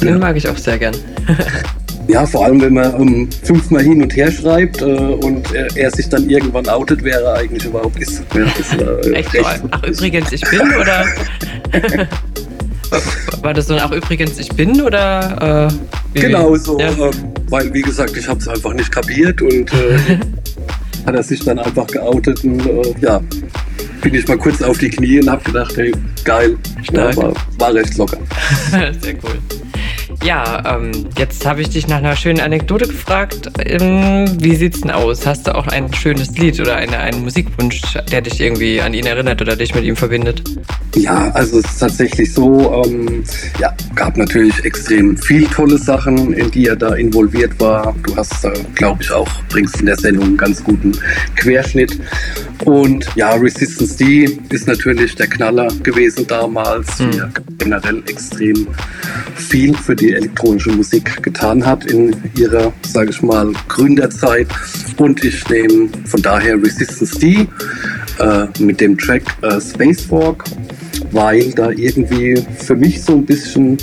Den 0.00 0.08
ja. 0.08 0.18
mag 0.18 0.36
ich 0.36 0.48
auch 0.48 0.56
sehr 0.56 0.78
gern. 0.78 0.94
Ja, 2.08 2.26
vor 2.26 2.44
allem, 2.44 2.60
wenn 2.60 2.74
man 2.74 2.94
um, 2.94 3.28
fünfmal 3.30 3.82
hin 3.82 4.02
und 4.02 4.14
her 4.16 4.30
schreibt 4.30 4.82
äh, 4.82 4.84
und 4.84 5.52
er, 5.54 5.74
er, 5.76 5.90
sich 5.90 6.08
dann 6.08 6.28
irgendwann 6.28 6.68
outet, 6.68 7.02
wer 7.02 7.20
er 7.20 7.34
eigentlich 7.34 7.64
überhaupt 7.64 8.00
ist. 8.00 8.22
Ja, 8.34 8.42
ist 8.42 8.74
äh, 8.80 9.12
Echt? 9.18 9.30
Ach, 9.44 9.82
übrigens, 9.84 10.32
ich 10.32 10.42
bin, 10.42 10.60
oder? 10.60 11.06
War 13.42 13.54
das 13.54 13.66
so 13.68 13.76
ach 13.76 13.90
übrigens, 13.90 14.38
ich 14.38 14.50
bin 14.50 14.80
oder? 14.82 15.70
Äh, 16.14 16.20
genau 16.20 16.54
so, 16.56 16.78
ja. 16.78 16.90
äh, 16.90 17.10
weil 17.48 17.72
wie 17.72 17.80
gesagt, 17.82 18.16
ich 18.16 18.28
habe 18.28 18.38
es 18.38 18.48
einfach 18.48 18.74
nicht 18.74 18.92
kapiert 18.92 19.40
und 19.40 19.72
äh, 19.72 20.18
hat 21.06 21.14
er 21.14 21.22
sich 21.22 21.42
dann 21.44 21.58
einfach 21.58 21.86
geoutet 21.86 22.44
und 22.44 22.60
äh, 22.66 22.94
ja, 23.00 23.20
bin 24.02 24.14
ich 24.14 24.28
mal 24.28 24.36
kurz 24.36 24.60
auf 24.60 24.76
die 24.78 24.90
Knie 24.90 25.20
und 25.20 25.30
habe 25.30 25.42
gedacht, 25.44 25.76
hey, 25.76 25.92
geil, 26.24 26.56
ja, 26.92 27.16
war, 27.16 27.32
war 27.58 27.74
recht 27.74 27.96
locker. 27.96 28.18
Sehr 29.00 29.14
cool. 29.14 29.38
Ja, 30.24 30.76
ähm, 30.76 30.92
jetzt 31.18 31.44
habe 31.46 31.62
ich 31.62 31.70
dich 31.70 31.88
nach 31.88 31.96
einer 31.96 32.14
schönen 32.14 32.38
Anekdote 32.38 32.86
gefragt. 32.86 33.50
Ähm, 33.64 34.26
wie 34.40 34.54
sieht's 34.54 34.82
denn 34.82 34.92
aus? 34.92 35.26
Hast 35.26 35.48
du 35.48 35.54
auch 35.54 35.66
ein 35.66 35.92
schönes 35.92 36.36
Lied 36.38 36.60
oder 36.60 36.76
eine, 36.76 36.98
einen 36.98 37.22
Musikwunsch, 37.22 37.82
der 38.10 38.20
dich 38.20 38.40
irgendwie 38.40 38.80
an 38.80 38.94
ihn 38.94 39.04
erinnert 39.04 39.42
oder 39.42 39.56
dich 39.56 39.74
mit 39.74 39.82
ihm 39.82 39.96
verbindet? 39.96 40.44
Ja, 40.94 41.30
also 41.32 41.58
es 41.58 41.64
ist 41.64 41.80
tatsächlich 41.80 42.32
so, 42.32 42.84
ähm, 42.84 43.24
ja, 43.58 43.74
gab 43.96 44.16
natürlich 44.16 44.64
extrem 44.64 45.16
viel 45.16 45.46
tolle 45.48 45.76
Sachen, 45.76 46.32
in 46.34 46.50
die 46.52 46.66
er 46.66 46.76
da 46.76 46.94
involviert 46.94 47.58
war. 47.58 47.92
Du 48.04 48.14
hast, 48.14 48.44
äh, 48.44 48.52
glaube 48.76 49.02
ich, 49.02 49.10
auch, 49.10 49.28
bringst 49.48 49.80
in 49.80 49.86
der 49.86 49.96
Sendung 49.96 50.24
einen 50.24 50.36
ganz 50.36 50.62
guten 50.62 50.92
Querschnitt. 51.34 51.98
Und 52.64 53.06
ja, 53.16 53.30
Resistance 53.30 53.96
D 53.96 54.38
ist 54.50 54.68
natürlich 54.68 55.16
der 55.16 55.26
Knaller 55.26 55.66
gewesen 55.82 56.26
damals. 56.28 57.00
Mhm. 57.00 57.12
Ja, 57.12 57.28
generell 57.62 58.02
extrem 58.08 58.66
viel 59.36 59.74
für 59.74 59.94
die 59.94 60.12
elektronische 60.12 60.72
Musik 60.72 61.22
getan 61.22 61.64
hat 61.64 61.86
in 61.86 62.14
ihrer, 62.36 62.72
sage 62.82 63.10
ich 63.10 63.22
mal, 63.22 63.52
Gründerzeit. 63.68 64.48
Und 64.96 65.22
ich 65.24 65.48
nehme 65.48 65.88
von 66.04 66.22
daher 66.22 66.56
Resistance 66.56 67.18
D 67.18 67.46
äh, 68.18 68.46
mit 68.58 68.80
dem 68.80 68.98
Track 68.98 69.22
äh, 69.42 69.60
Spacewalk, 69.60 70.44
weil 71.12 71.50
da 71.52 71.70
irgendwie 71.70 72.42
für 72.58 72.74
mich 72.74 73.02
so 73.02 73.14
ein 73.14 73.26
bisschen 73.26 73.78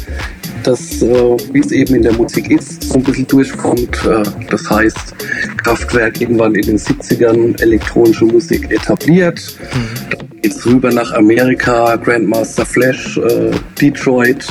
das, 0.64 1.02
äh, 1.02 1.38
wie 1.54 1.60
es 1.60 1.72
eben 1.72 1.96
in 1.96 2.04
der 2.04 2.14
Musik 2.14 2.52
ist, 2.52 2.79
ein 2.98 3.04
bisschen 3.04 3.28
durchkommt. 3.28 4.06
Äh, 4.06 4.24
das 4.50 4.70
heißt, 4.70 5.16
Kraftwerk 5.64 6.20
irgendwann 6.22 6.56
in 6.56 6.64
den 6.64 6.78
70ern 6.78 7.62
elektronische 7.62 8.26
Musik 8.26 8.72
etabliert. 8.72 9.42
Mhm. 9.74 10.42
Geht's 10.42 10.66
rüber 10.66 10.92
nach 10.92 11.12
Amerika, 11.14 11.96
Grandmaster 11.98 12.66
Flash, 12.66 13.18
äh, 13.18 13.52
Detroit 13.80 14.48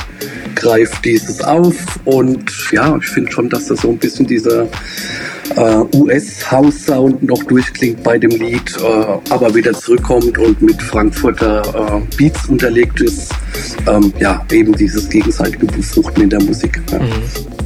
greift 0.54 1.04
dieses 1.04 1.40
auf 1.40 1.74
und 2.04 2.52
ja, 2.72 2.96
ich 2.96 3.06
finde 3.06 3.30
schon, 3.30 3.48
dass 3.48 3.66
das 3.66 3.82
so 3.82 3.90
ein 3.90 3.98
bisschen 3.98 4.26
dieser 4.26 4.66
äh, 5.56 5.96
US-House-Sound 5.96 7.22
noch 7.22 7.42
durchklingt 7.44 8.02
bei 8.02 8.18
dem 8.18 8.30
Lied, 8.30 8.76
äh, 8.76 9.32
aber 9.32 9.54
wieder 9.54 9.72
zurückkommt 9.72 10.38
und 10.38 10.60
mit 10.62 10.80
Frankfurter 10.82 11.62
äh, 12.02 12.16
Beats 12.16 12.46
unterlegt 12.46 13.00
ist. 13.00 13.32
Ähm, 13.86 14.12
ja, 14.18 14.44
eben 14.52 14.74
dieses 14.76 15.08
gegenseitige 15.08 15.66
Befruchten 15.66 16.22
in 16.22 16.30
der 16.30 16.42
Musik. 16.42 16.80
Ja. 16.90 16.98
Mhm. 16.98 17.12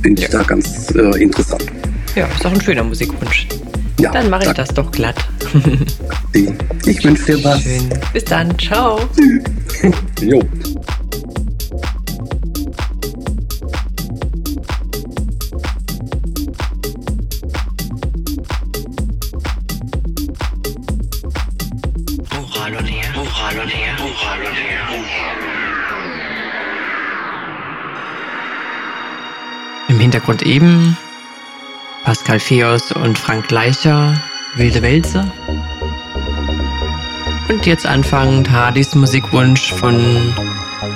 Finde 0.03 0.23
ich 0.23 0.29
ja. 0.29 0.39
da 0.39 0.45
ganz 0.45 0.91
äh, 0.95 1.23
interessant. 1.23 1.67
Ja, 2.15 2.27
ist 2.27 2.45
auch 2.45 2.53
ein 2.53 2.61
schöner 2.61 2.85
Musikwunsch. 2.85 3.49
Ja, 3.99 4.11
dann 4.11 4.31
mache 4.31 4.47
ich 4.47 4.53
das 4.53 4.69
doch 4.71 4.91
glatt. 4.91 5.17
ich 6.87 7.05
wünsche 7.05 7.25
dir 7.25 7.45
was. 7.45 7.63
Schön. 7.63 7.89
Bis 8.13 8.25
dann. 8.25 8.59
Ciao. 8.59 9.01
jo. 10.21 10.41
Im 29.89 30.01
Hintergrund 30.01 30.43
eben 30.43 30.97
Pascal 32.05 32.41
Feos 32.41 32.93
und 32.93 33.19
Frank 33.19 33.49
Gleicher, 33.49 34.15
Wilde 34.55 34.83
Wälze. 34.83 35.31
Und 37.49 37.67
jetzt 37.67 37.87
anfangend 37.87 38.49
Hardys 38.51 38.95
Musikwunsch 38.95 39.73
von 39.73 39.97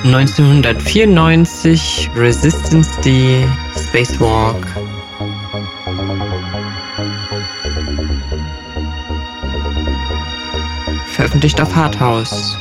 1994, 0.04 2.10
Resistance 2.16 3.00
D, 3.02 3.44
Spacewalk. 3.76 4.66
Veröffentlicht 11.16 11.58
auf 11.62 11.74
Hardhouse. 11.74 12.58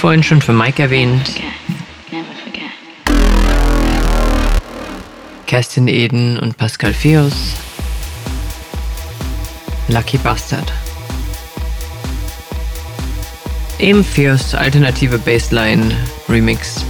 Vorhin 0.00 0.22
schon 0.22 0.40
für 0.40 0.54
Mike 0.54 0.82
erwähnt, 0.82 1.30
Kerstin 5.46 5.88
Eden 5.88 6.38
und 6.38 6.56
Pascal 6.56 6.94
Feus, 6.94 7.54
Lucky 9.88 10.16
Bastard. 10.16 10.72
Eben 13.78 14.02
Feus 14.02 14.54
alternative 14.54 15.18
Bassline 15.18 15.94
Remix. 16.30 16.82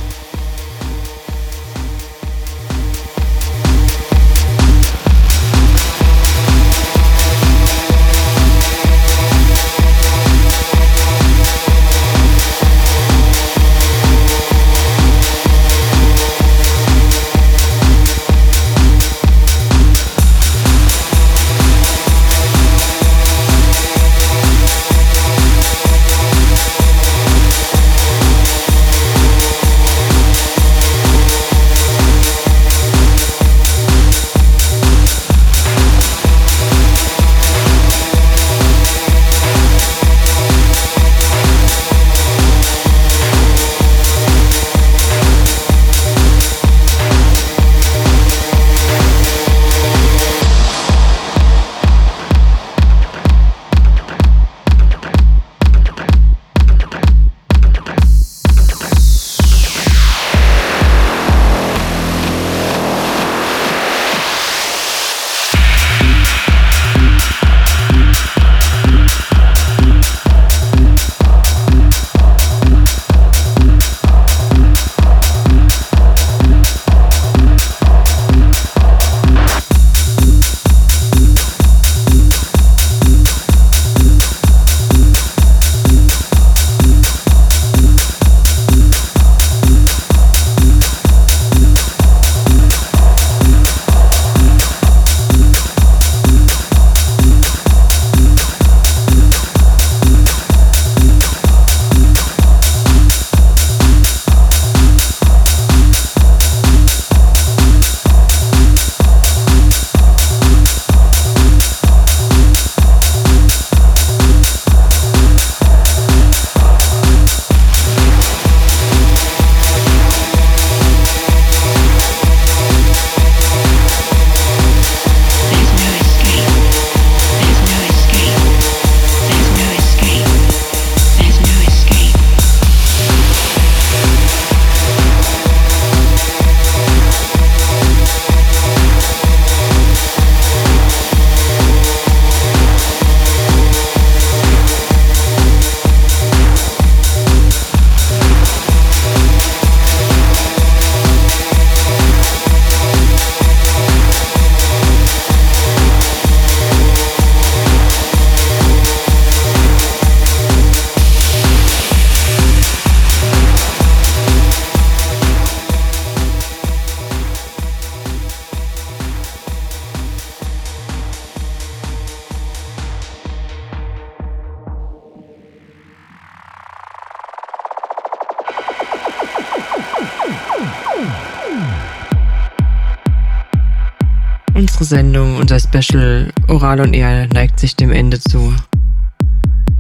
Sendung, 184.90 185.36
unser 185.36 185.60
Special 185.60 186.32
Oral 186.48 186.80
und 186.80 186.94
Er 186.94 187.28
neigt 187.28 187.60
sich 187.60 187.76
dem 187.76 187.92
Ende 187.92 188.18
zu. 188.18 188.52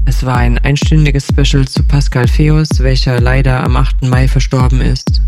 Es 0.04 0.24
war 0.24 0.36
ein 0.36 0.56
einstündiges 0.58 1.26
Special 1.26 1.66
zu 1.66 1.82
Pascal 1.82 2.28
Feos, 2.28 2.68
welcher 2.78 3.20
leider 3.20 3.64
am 3.64 3.74
8. 3.74 4.02
Mai 4.02 4.28
verstorben 4.28 4.80
ist. 4.80 5.20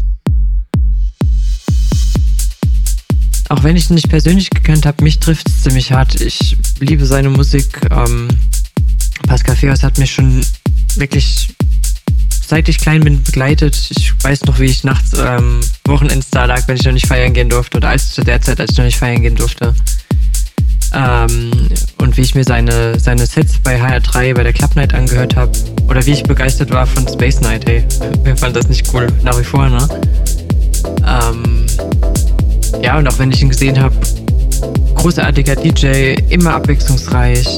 Auch 3.48 3.64
wenn 3.64 3.74
ich 3.74 3.90
ihn 3.90 3.96
nicht 3.96 4.08
persönlich 4.08 4.50
gekannt 4.50 4.86
habe, 4.86 5.02
mich 5.02 5.18
trifft 5.18 5.48
es 5.48 5.62
ziemlich 5.62 5.90
hart. 5.90 6.20
Ich 6.20 6.56
liebe 6.78 7.04
seine 7.04 7.30
Musik. 7.30 7.80
Ähm, 7.90 8.28
Pascal 9.26 9.56
Feos 9.56 9.82
hat 9.82 9.98
mich 9.98 10.12
schon 10.12 10.46
wirklich 10.94 11.56
seit 12.52 12.68
ich 12.68 12.76
klein 12.76 13.00
bin 13.00 13.22
begleitet. 13.22 13.74
Ich 13.96 14.12
weiß 14.22 14.44
noch, 14.44 14.58
wie 14.58 14.66
ich 14.66 14.84
nachts 14.84 15.14
ähm, 15.18 15.60
Wochenends 15.86 16.28
da 16.28 16.44
lag, 16.44 16.68
wenn 16.68 16.76
ich 16.76 16.84
noch 16.84 16.92
nicht 16.92 17.06
feiern 17.06 17.32
gehen 17.32 17.48
durfte 17.48 17.78
oder 17.78 17.88
als 17.88 18.12
zu 18.12 18.22
der 18.22 18.42
Zeit, 18.42 18.60
als 18.60 18.72
ich 18.72 18.76
noch 18.76 18.84
nicht 18.84 18.98
feiern 18.98 19.22
gehen 19.22 19.36
durfte. 19.36 19.74
Ähm, 20.92 21.50
und 21.96 22.14
wie 22.18 22.20
ich 22.20 22.34
mir 22.34 22.44
seine, 22.44 23.00
seine 23.00 23.24
Sets 23.24 23.58
bei 23.64 23.80
HR3 23.80 24.34
bei 24.34 24.42
der 24.42 24.52
Club 24.52 24.76
Night 24.76 24.92
angehört 24.92 25.34
habe. 25.34 25.50
Oder 25.88 26.04
wie 26.04 26.10
ich 26.10 26.24
begeistert 26.24 26.70
war 26.70 26.86
von 26.86 27.08
Space 27.08 27.40
Night, 27.40 27.64
hey. 27.66 27.84
Mir 28.22 28.36
fand 28.36 28.54
das 28.54 28.68
nicht 28.68 28.86
cool, 28.92 29.06
nach 29.22 29.40
wie 29.40 29.44
vor, 29.44 29.70
ne? 29.70 29.88
Ähm, 31.08 31.64
ja, 32.82 32.98
und 32.98 33.08
auch 33.08 33.18
wenn 33.18 33.32
ich 33.32 33.40
ihn 33.40 33.48
gesehen 33.48 33.80
habe, 33.80 33.96
großartiger 34.96 35.56
DJ, 35.56 36.16
immer 36.28 36.52
abwechslungsreich, 36.56 37.56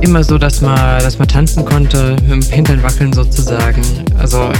immer 0.00 0.22
so, 0.24 0.38
dass 0.38 0.60
man, 0.60 1.00
dass 1.00 1.18
man 1.18 1.28
tanzen 1.28 1.64
konnte, 1.64 2.16
dem 2.16 2.42
Hintern 2.42 2.82
wackeln 2.82 3.12
sozusagen. 3.12 3.82
Also 4.18 4.50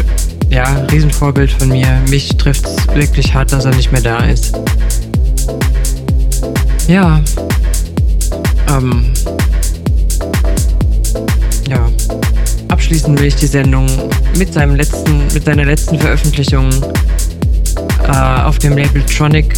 ja, 0.50 0.64
Riesenvorbild 0.90 1.50
von 1.50 1.68
mir. 1.68 2.00
Mich 2.08 2.28
trifft 2.36 2.66
es 2.66 2.86
wirklich 2.94 3.34
hart, 3.34 3.52
dass 3.52 3.64
er 3.64 3.74
nicht 3.74 3.92
mehr 3.92 4.00
da 4.00 4.18
ist. 4.18 4.58
Ja. 6.88 7.20
Ähm. 8.68 9.12
Ja. 11.68 11.88
Abschließen 12.68 13.18
will 13.18 13.26
ich 13.26 13.36
die 13.36 13.46
Sendung 13.46 13.86
mit 14.38 14.52
seinem 14.52 14.76
letzten, 14.76 15.26
mit 15.34 15.44
seiner 15.44 15.64
letzten 15.64 15.98
Veröffentlichung 15.98 16.70
äh, 18.06 18.42
auf 18.42 18.58
dem 18.58 18.76
Label 18.76 19.02
Tronic. 19.02 19.56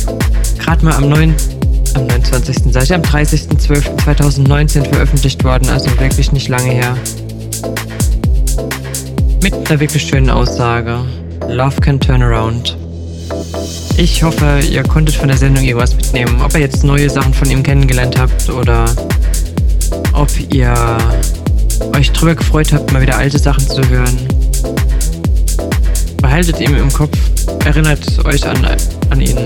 Gerade 0.58 0.84
mal 0.84 0.94
am 0.94 1.08
9 1.08 1.34
am 1.94 2.06
29. 2.06 2.72
sag 2.72 2.82
ich, 2.84 2.94
am 2.94 3.02
30.12.2019 3.02 4.88
veröffentlicht 4.88 5.44
worden, 5.44 5.68
also 5.68 5.90
wirklich 5.98 6.32
nicht 6.32 6.48
lange 6.48 6.70
her. 6.70 6.96
Mit 9.42 9.54
einer 9.54 9.80
wirklich 9.80 10.02
schönen 10.02 10.30
Aussage. 10.30 10.98
Love 11.48 11.80
can 11.80 11.98
turn 12.00 12.22
around. 12.22 12.76
Ich 13.96 14.22
hoffe, 14.22 14.60
ihr 14.70 14.82
konntet 14.82 15.14
von 15.16 15.28
der 15.28 15.36
Sendung 15.36 15.64
irgendwas 15.64 15.94
mitnehmen. 15.94 16.40
Ob 16.42 16.54
ihr 16.54 16.60
jetzt 16.60 16.84
neue 16.84 17.08
Sachen 17.08 17.34
von 17.34 17.50
ihm 17.50 17.62
kennengelernt 17.62 18.18
habt 18.18 18.48
oder 18.50 18.84
ob 20.12 20.28
ihr 20.52 20.74
euch 21.96 22.10
drüber 22.12 22.34
gefreut 22.34 22.72
habt, 22.72 22.92
mal 22.92 23.02
wieder 23.02 23.16
alte 23.16 23.38
Sachen 23.38 23.66
zu 23.66 23.88
hören. 23.88 24.16
Behaltet 26.20 26.60
ihn 26.60 26.76
im 26.76 26.92
Kopf, 26.92 27.16
erinnert 27.64 28.24
euch 28.24 28.46
an, 28.46 28.66
an 29.10 29.20
ihn. 29.20 29.38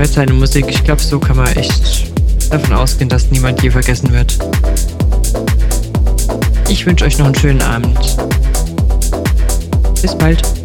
Hört 0.00 0.12
seine 0.14 0.32
Musik, 0.32 0.64
ich 0.70 0.82
glaube, 0.82 1.02
so 1.02 1.20
kann 1.20 1.36
man 1.36 1.54
echt 1.56 2.10
davon 2.48 2.72
ausgehen, 2.72 3.10
dass 3.10 3.30
niemand 3.30 3.62
je 3.62 3.70
vergessen 3.70 4.10
wird. 4.10 4.38
Ich 6.70 6.86
wünsche 6.86 7.04
euch 7.04 7.18
noch 7.18 7.26
einen 7.26 7.34
schönen 7.34 7.60
Abend. 7.60 8.16
Bis 10.00 10.16
bald. 10.16 10.59